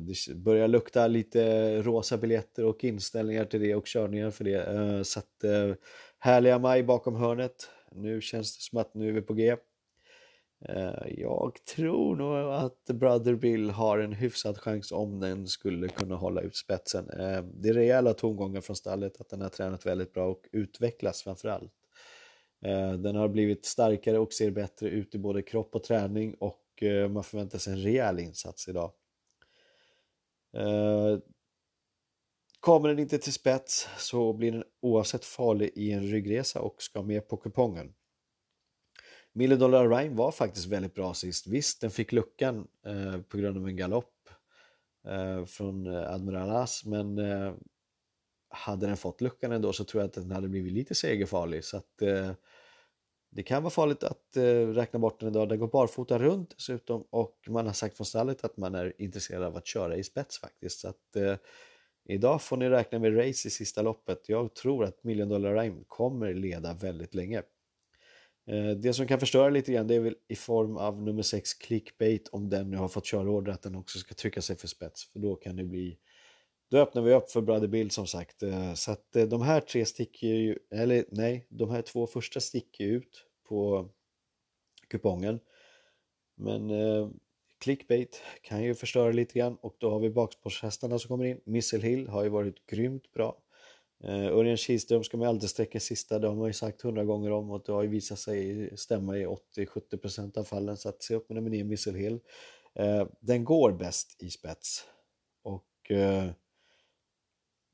Det 0.00 0.34
börjar 0.34 0.68
lukta 0.68 1.06
lite 1.06 1.82
rosa 1.82 2.16
biljetter 2.16 2.64
och 2.64 2.84
inställningar 2.84 3.44
till 3.44 3.60
det 3.60 3.74
och 3.74 3.86
körningar 3.86 4.30
för 4.30 4.44
det. 4.44 5.04
Så 5.04 5.18
att 5.18 5.44
Härliga 6.18 6.58
maj 6.58 6.82
bakom 6.82 7.14
hörnet. 7.14 7.70
Nu 7.92 8.20
känns 8.20 8.56
det 8.56 8.62
som 8.62 8.78
att 8.78 8.94
nu 8.94 9.08
är 9.08 9.12
vi 9.12 9.22
på 9.22 9.34
G. 9.34 9.56
Eh, 10.64 11.18
jag 11.18 11.64
tror 11.76 12.16
nog 12.16 12.52
att 12.52 12.84
Brother 12.84 13.34
Bill 13.34 13.70
har 13.70 13.98
en 13.98 14.12
hyfsad 14.12 14.58
chans 14.58 14.92
om 14.92 15.20
den 15.20 15.46
skulle 15.46 15.88
kunna 15.88 16.16
hålla 16.16 16.40
ut 16.40 16.56
spetsen. 16.56 17.10
Eh, 17.10 17.42
det 17.42 17.68
är 17.68 17.74
rejäla 17.74 18.14
tongångar 18.14 18.60
från 18.60 18.76
stallet 18.76 19.20
att 19.20 19.28
den 19.28 19.40
har 19.40 19.48
tränat 19.48 19.86
väldigt 19.86 20.12
bra 20.12 20.26
och 20.26 20.48
utvecklas 20.52 21.22
framförallt. 21.22 21.72
Eh, 22.64 22.92
den 22.92 23.16
har 23.16 23.28
blivit 23.28 23.64
starkare 23.64 24.18
och 24.18 24.32
ser 24.32 24.50
bättre 24.50 24.88
ut 24.88 25.14
i 25.14 25.18
både 25.18 25.42
kropp 25.42 25.74
och 25.74 25.82
träning 25.82 26.34
och 26.34 26.64
man 27.10 27.24
förväntar 27.24 27.58
sig 27.58 27.72
en 27.72 27.78
rejäl 27.78 28.18
insats 28.18 28.68
idag. 28.68 28.92
Kommer 32.60 32.88
den 32.88 32.98
inte 32.98 33.18
till 33.18 33.32
spets 33.32 33.88
så 33.98 34.32
blir 34.32 34.52
den 34.52 34.64
oavsett 34.80 35.24
farlig 35.24 35.70
i 35.74 35.92
en 35.92 36.02
ryggresa 36.02 36.60
och 36.60 36.82
ska 36.82 37.02
med 37.02 37.28
på 37.28 37.36
kupongen. 37.36 37.94
Million 39.38 39.58
Dollar 39.58 39.88
Rhyme 39.88 40.16
var 40.16 40.32
faktiskt 40.32 40.66
väldigt 40.66 40.94
bra 40.94 41.14
sist. 41.14 41.46
Visst, 41.46 41.80
den 41.80 41.90
fick 41.90 42.12
luckan 42.12 42.66
eh, 42.86 43.20
på 43.20 43.36
grund 43.36 43.58
av 43.58 43.68
en 43.68 43.76
galopp 43.76 44.28
eh, 45.08 45.44
från 45.44 45.86
eh, 45.86 46.12
Admiral 46.12 46.50
As, 46.50 46.84
men 46.84 47.18
eh, 47.18 47.54
hade 48.48 48.86
den 48.86 48.96
fått 48.96 49.20
luckan 49.20 49.52
ändå 49.52 49.72
så 49.72 49.84
tror 49.84 50.02
jag 50.02 50.08
att 50.08 50.14
den 50.14 50.30
hade 50.30 50.48
blivit 50.48 50.72
lite 50.72 50.94
segerfarlig. 50.94 51.64
Så 51.64 51.76
att, 51.76 52.02
eh, 52.02 52.32
det 53.30 53.42
kan 53.42 53.62
vara 53.62 53.70
farligt 53.70 54.02
att 54.02 54.36
eh, 54.36 54.66
räkna 54.66 54.98
bort 54.98 55.20
den 55.20 55.28
idag. 55.28 55.48
Den 55.48 55.58
går 55.58 55.68
barfota 55.68 56.18
runt 56.18 56.54
dessutom 56.56 57.04
och 57.10 57.38
man 57.48 57.66
har 57.66 57.72
sagt 57.72 57.96
från 57.96 58.06
stallet 58.06 58.44
att 58.44 58.56
man 58.56 58.74
är 58.74 59.02
intresserad 59.02 59.42
av 59.42 59.56
att 59.56 59.66
köra 59.66 59.96
i 59.96 60.04
spets 60.04 60.38
faktiskt. 60.38 60.80
Så 60.80 60.88
att, 60.88 61.16
eh, 61.16 61.36
Idag 62.10 62.42
får 62.42 62.56
ni 62.56 62.68
räkna 62.68 62.98
med 62.98 63.16
race 63.16 63.48
i 63.48 63.50
sista 63.50 63.82
loppet. 63.82 64.28
Jag 64.28 64.54
tror 64.54 64.84
att 64.84 65.04
Million 65.04 65.28
Dollar 65.28 65.54
Rhyme 65.54 65.84
kommer 65.86 66.34
leda 66.34 66.74
väldigt 66.74 67.14
länge. 67.14 67.42
Eh, 68.48 68.70
det 68.70 68.92
som 68.92 69.06
kan 69.06 69.20
förstöra 69.20 69.48
lite 69.48 69.72
grann 69.72 69.86
det 69.86 69.94
är 69.94 70.00
väl 70.00 70.16
i 70.28 70.36
form 70.36 70.76
av 70.76 71.02
nummer 71.02 71.22
6 71.22 71.54
clickbait 71.54 72.28
om 72.28 72.48
den 72.48 72.70
nu 72.70 72.76
har 72.76 72.88
fått 72.88 73.06
körorder 73.06 73.52
att 73.52 73.62
den 73.62 73.74
också 73.74 73.98
ska 73.98 74.14
trycka 74.14 74.42
sig 74.42 74.56
för 74.56 74.68
spets 74.68 75.04
för 75.12 75.18
då 75.18 75.36
kan 75.36 75.56
det 75.56 75.64
bli 75.64 75.98
då 76.70 76.78
öppnar 76.78 77.02
vi 77.02 77.14
upp 77.14 77.30
för 77.30 77.40
Brother 77.40 77.68
Bill 77.68 77.90
som 77.90 78.06
sagt. 78.06 78.42
Eh, 78.42 78.74
så 78.74 78.92
att 78.92 79.16
eh, 79.16 79.24
de 79.24 79.42
här 79.42 79.60
tre 79.60 79.84
sticker 79.84 80.26
ju, 80.26 80.58
eller 80.70 81.04
nej, 81.10 81.46
de 81.48 81.70
här 81.70 81.82
två 81.82 82.06
första 82.06 82.40
sticker 82.40 82.84
ut 82.84 83.24
på 83.48 83.88
kupongen. 84.88 85.40
Men 86.36 86.70
eh, 86.70 87.08
clickbait 87.58 88.22
kan 88.42 88.62
ju 88.62 88.74
förstöra 88.74 89.12
lite 89.12 89.38
grann 89.38 89.56
och 89.60 89.76
då 89.78 89.90
har 89.90 90.00
vi 90.00 90.10
bakspårshästarna 90.10 90.98
som 90.98 91.08
kommer 91.08 91.24
in. 91.24 91.40
Missile 91.44 91.86
Hill 91.86 92.08
har 92.08 92.22
ju 92.22 92.28
varit 92.28 92.66
grymt 92.66 93.12
bra. 93.12 93.42
Eh, 94.04 94.26
Örjan 94.26 94.56
Kihlström 94.56 95.04
ska 95.04 95.16
man 95.16 95.28
alltid 95.28 95.50
sträcka 95.50 95.80
sista, 95.80 96.18
det 96.18 96.28
har 96.28 96.34
man 96.34 96.46
ju 96.46 96.52
sagt 96.52 96.82
hundra 96.82 97.04
gånger 97.04 97.30
om 97.32 97.50
och 97.50 97.62
det 97.66 97.72
har 97.72 97.82
ju 97.82 97.88
visat 97.88 98.18
sig 98.18 98.70
stämma 98.76 99.18
i 99.18 99.26
80-70% 99.26 100.38
av 100.38 100.44
fallen 100.44 100.76
så 100.76 100.88
att 100.88 101.02
se 101.02 101.14
upp 101.14 101.28
med 101.28 101.36
nummer 101.36 101.50
9 101.50 101.64
Missile 101.64 101.98
Hill. 101.98 102.20
Eh, 102.74 103.06
den 103.20 103.44
går 103.44 103.72
bäst 103.72 104.22
i 104.22 104.30
spets 104.30 104.84
och 105.42 105.90
eh, 105.90 106.30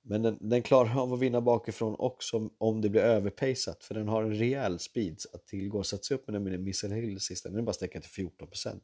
men 0.06 0.22
den, 0.22 0.38
den, 0.40 0.62
klarar 0.62 1.00
av 1.00 1.12
att 1.12 1.20
vinna 1.20 1.40
bakifrån 1.40 1.96
också 1.98 2.50
om 2.58 2.80
det 2.80 2.88
blir 2.88 3.00
överpacat 3.00 3.84
för 3.84 3.94
den 3.94 4.08
har 4.08 4.22
en 4.22 4.34
rejäl 4.34 4.78
speed 4.78 5.18
att 5.32 5.46
tillgå. 5.46 5.82
Så 5.82 5.96
att 5.96 6.04
se 6.04 6.14
upp 6.14 6.26
med 6.26 6.34
den 6.34 6.42
med 6.42 6.60
Missile 6.60 6.94
Hill 6.94 7.20
sista, 7.20 7.48
den 7.48 7.58
är 7.58 7.62
bara 7.62 7.72
sträckad 7.72 8.02
till 8.02 8.26
14%. 8.26 8.80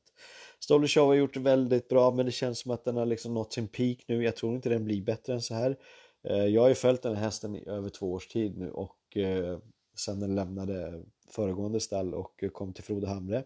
Stolly 0.61 0.89
Show 0.89 1.07
har 1.07 1.15
gjort 1.15 1.35
det 1.35 1.41
väldigt 1.41 1.89
bra 1.89 2.11
men 2.11 2.27
det 2.27 2.33
känns 2.33 2.59
som 2.59 2.71
att 2.71 2.85
den 2.85 2.97
har 2.97 3.07
liksom 3.07 3.35
nått 3.35 3.53
sin 3.53 3.69
peak 3.69 3.99
nu. 4.09 4.25
Jag 4.25 4.37
tror 4.37 4.55
inte 4.55 4.69
den 4.69 4.85
blir 4.85 5.03
bättre 5.03 5.33
än 5.33 5.43
så 5.43 5.55
här. 5.55 5.77
Eh, 6.23 6.47
jag 6.47 6.63
har 6.63 6.69
ju 6.69 6.75
följt 6.75 7.03
den 7.03 7.15
här 7.15 7.23
hästen 7.23 7.57
i 7.57 7.69
över 7.69 7.89
två 7.89 8.13
års 8.13 8.29
tid 8.29 8.59
nu 8.59 8.71
och 8.71 9.17
eh, 9.17 9.59
sen 9.97 10.21
den 10.21 10.35
lämnade 10.35 11.03
föregående 11.29 11.81
stall 11.81 12.15
och 12.15 12.45
kom 12.53 12.73
till 12.73 12.85
Frode 12.85 13.09
Hamre. 13.09 13.45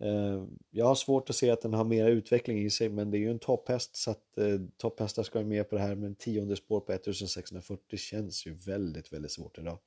Eh, 0.00 0.44
jag 0.70 0.86
har 0.86 0.94
svårt 0.94 1.30
att 1.30 1.36
se 1.36 1.50
att 1.50 1.60
den 1.60 1.74
har 1.74 1.84
mer 1.84 2.06
utveckling 2.06 2.58
i 2.58 2.70
sig 2.70 2.88
men 2.88 3.10
det 3.10 3.18
är 3.18 3.20
ju 3.20 3.30
en 3.30 3.38
topphäst 3.38 3.96
så 3.96 4.10
att 4.10 4.38
topphästar 4.76 5.22
ska 5.22 5.38
vara 5.38 5.48
med 5.48 5.70
på 5.70 5.76
det 5.76 5.82
här 5.82 5.94
men 5.94 6.14
tionde 6.14 6.56
spår 6.56 6.80
på 6.80 6.92
1640 6.92 7.96
känns 7.98 8.46
ju 8.46 8.54
väldigt 8.54 9.12
väldigt 9.12 9.32
svårt 9.32 9.58
idag. 9.58 9.78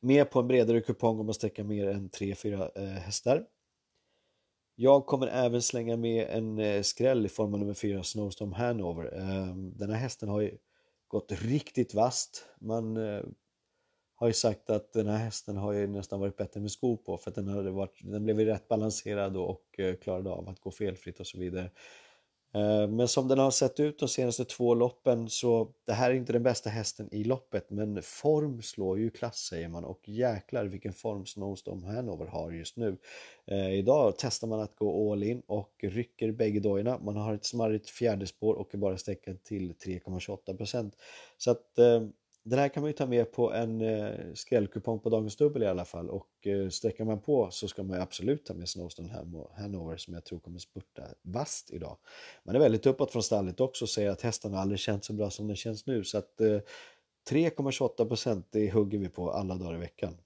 Med 0.00 0.30
på 0.30 0.40
en 0.40 0.48
bredare 0.48 0.80
kupong 0.80 1.20
om 1.20 1.26
man 1.26 1.34
sträcker 1.34 1.64
mer 1.64 1.88
än 1.88 2.10
3-4 2.10 2.98
hästar. 2.98 3.46
Jag 4.80 5.06
kommer 5.06 5.26
även 5.26 5.62
slänga 5.62 5.96
med 5.96 6.26
en 6.30 6.58
eh, 6.58 6.82
skräll 6.82 7.26
i 7.26 7.28
form 7.28 7.54
av 7.54 7.60
nummer 7.60 7.74
4 7.74 8.02
Snowstorm 8.02 8.52
Hanover. 8.52 9.18
Ehm, 9.18 9.72
den 9.76 9.90
här 9.90 9.96
hästen 9.96 10.28
har 10.28 10.40
ju 10.40 10.58
gått 11.08 11.32
riktigt 11.32 11.94
vast. 11.94 12.44
Man 12.60 12.96
eh, 12.96 13.22
har 14.14 14.26
ju 14.26 14.32
sagt 14.32 14.70
att 14.70 14.92
den 14.92 15.06
här 15.06 15.16
hästen 15.16 15.56
har 15.56 15.72
ju 15.72 15.86
nästan 15.86 16.20
varit 16.20 16.36
bättre 16.36 16.60
med 16.60 16.70
skor 16.70 16.96
på 16.96 17.16
för 17.18 17.30
att 17.30 17.34
den, 17.34 17.48
hade 17.48 17.70
varit, 17.70 18.00
den 18.02 18.24
blev 18.24 18.40
ju 18.40 18.46
rätt 18.46 18.68
balanserad 18.68 19.36
och 19.36 19.78
eh, 19.78 19.94
klarade 19.94 20.30
av 20.30 20.48
att 20.48 20.60
gå 20.60 20.70
felfritt 20.70 21.20
och 21.20 21.26
så 21.26 21.38
vidare. 21.38 21.70
Eh, 22.58 22.88
men 22.88 23.08
som 23.08 23.28
den 23.28 23.38
har 23.38 23.50
sett 23.50 23.80
ut 23.80 23.98
de 23.98 24.08
senaste 24.08 24.44
två 24.44 24.74
loppen 24.74 25.28
så 25.28 25.68
det 25.86 25.92
här 25.92 26.10
är 26.10 26.14
inte 26.14 26.32
den 26.32 26.42
bästa 26.42 26.70
hästen 26.70 27.08
i 27.12 27.24
loppet 27.24 27.70
men 27.70 28.02
form 28.02 28.62
slår 28.62 28.98
ju 28.98 29.10
klass 29.10 29.38
säger 29.38 29.68
man 29.68 29.84
och 29.84 30.08
jäklar 30.08 30.64
vilken 30.64 30.92
form 30.92 31.26
Snowstorm 31.26 31.82
Hanover 31.82 32.26
har 32.26 32.50
just 32.50 32.76
nu. 32.76 32.96
Eh, 33.46 33.72
idag 33.72 34.14
testar 34.18 34.48
man 34.48 34.60
att 34.60 34.76
gå 34.76 35.12
all 35.12 35.22
in 35.22 35.42
och 35.46 35.74
rycker 35.82 36.32
bägge 36.32 36.60
dojorna. 36.60 36.98
Man 36.98 37.16
har 37.16 37.34
ett 37.34 37.44
smarrigt 37.44 37.90
fjärde 37.90 38.26
spår 38.26 38.54
och 38.54 38.74
är 38.74 38.78
bara 38.78 38.98
sträckad 38.98 39.42
till 39.42 39.72
3,28% 39.72 40.92
så 41.36 41.50
att 41.50 41.78
eh, 41.78 42.02
den 42.48 42.58
här 42.58 42.68
kan 42.68 42.82
man 42.82 42.90
ju 42.90 42.92
ta 42.92 43.06
med 43.06 43.32
på 43.32 43.52
en 43.52 43.80
eh, 43.80 44.14
skrällkupong 44.34 45.00
på 45.00 45.08
Dagens 45.08 45.36
Dubbel 45.36 45.62
i 45.62 45.66
alla 45.66 45.84
fall 45.84 46.10
och 46.10 46.46
eh, 46.46 46.68
sträcker 46.68 47.04
man 47.04 47.20
på 47.20 47.50
så 47.50 47.68
ska 47.68 47.82
man 47.82 47.96
ju 47.96 48.02
absolut 48.02 48.46
ta 48.46 48.54
med 48.54 48.68
Snowstone 48.68 49.08
Hanover 49.56 49.96
som 49.96 50.14
jag 50.14 50.24
tror 50.24 50.38
kommer 50.38 50.58
spurta 50.58 51.02
vast 51.22 51.70
idag. 51.70 51.96
Man 52.44 52.54
är 52.54 52.58
väldigt 52.58 52.86
uppåt 52.86 53.12
från 53.12 53.22
stallet 53.22 53.60
också 53.60 53.84
och 53.84 53.88
säger 53.88 54.10
att 54.10 54.22
hästarna 54.22 54.58
aldrig 54.58 54.78
känt 54.78 55.04
så 55.04 55.12
bra 55.12 55.30
som 55.30 55.46
den 55.46 55.56
känns 55.56 55.86
nu 55.86 56.04
så 56.04 56.18
att 56.18 56.40
eh, 56.40 56.60
3,28% 57.30 58.42
det 58.50 58.70
hugger 58.70 58.98
vi 58.98 59.08
på 59.08 59.30
alla 59.30 59.54
dagar 59.54 59.74
i 59.74 59.78
veckan. 59.78 60.16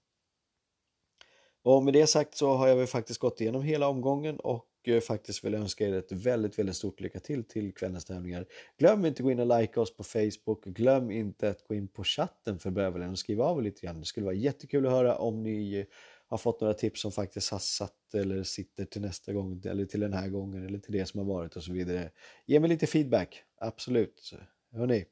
Och 1.63 1.83
med 1.83 1.93
det 1.93 2.07
sagt 2.07 2.35
så 2.35 2.53
har 2.53 2.67
jag 2.67 2.75
väl 2.75 2.87
faktiskt 2.87 3.19
gått 3.19 3.41
igenom 3.41 3.63
hela 3.63 3.87
omgången 3.87 4.39
och 4.39 4.65
och 4.87 5.03
faktiskt 5.03 5.43
vill 5.43 5.53
önska 5.53 5.87
er 5.87 5.93
ett 5.93 6.11
väldigt, 6.11 6.59
väldigt 6.59 6.75
stort 6.75 6.99
lycka 6.99 7.19
till 7.19 7.43
till 7.43 7.73
kvällens 7.73 8.05
tävlingar. 8.05 8.45
Glöm 8.77 9.05
inte 9.05 9.19
att 9.19 9.23
gå 9.23 9.31
in 9.31 9.39
och 9.39 9.59
likea 9.59 9.83
oss 9.83 9.95
på 9.95 10.03
Facebook. 10.03 10.65
Glöm 10.65 11.11
inte 11.11 11.49
att 11.49 11.67
gå 11.67 11.75
in 11.75 11.87
på 11.87 12.03
chatten 12.03 12.59
för 12.59 12.71
bövelen 12.71 13.11
och 13.11 13.19
skriva 13.19 13.45
av 13.45 13.61
lite 13.61 13.81
grann. 13.81 13.99
Det 13.99 14.05
skulle 14.05 14.25
vara 14.25 14.35
jättekul 14.35 14.85
att 14.85 14.91
höra 14.91 15.15
om 15.15 15.43
ni 15.43 15.79
eh, 15.79 15.85
har 16.27 16.37
fått 16.37 16.61
några 16.61 16.73
tips 16.73 17.01
som 17.01 17.11
faktiskt 17.11 17.51
har 17.51 17.59
satt 17.59 18.13
eller 18.13 18.43
sitter 18.43 18.85
till 18.85 19.01
nästa 19.01 19.33
gång 19.33 19.61
eller 19.65 19.85
till 19.85 19.99
den 19.99 20.13
här 20.13 20.29
gången 20.29 20.65
eller 20.65 20.79
till 20.79 20.93
det 20.93 21.05
som 21.05 21.17
har 21.17 21.27
varit 21.27 21.55
och 21.55 21.63
så 21.63 21.73
vidare. 21.73 22.11
Ge 22.45 22.59
mig 22.59 22.69
lite 22.69 22.87
feedback, 22.87 23.43
absolut. 23.57 24.33
Hörrni, 24.71 25.05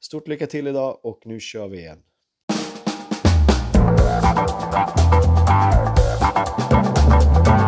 stort 0.00 0.28
lycka 0.28 0.46
till 0.46 0.66
idag 0.66 1.04
och 1.04 1.26
nu 1.26 1.40
kör 1.40 1.68
vi 1.68 1.78
igen. 1.78 2.02
Thank. 7.38 7.67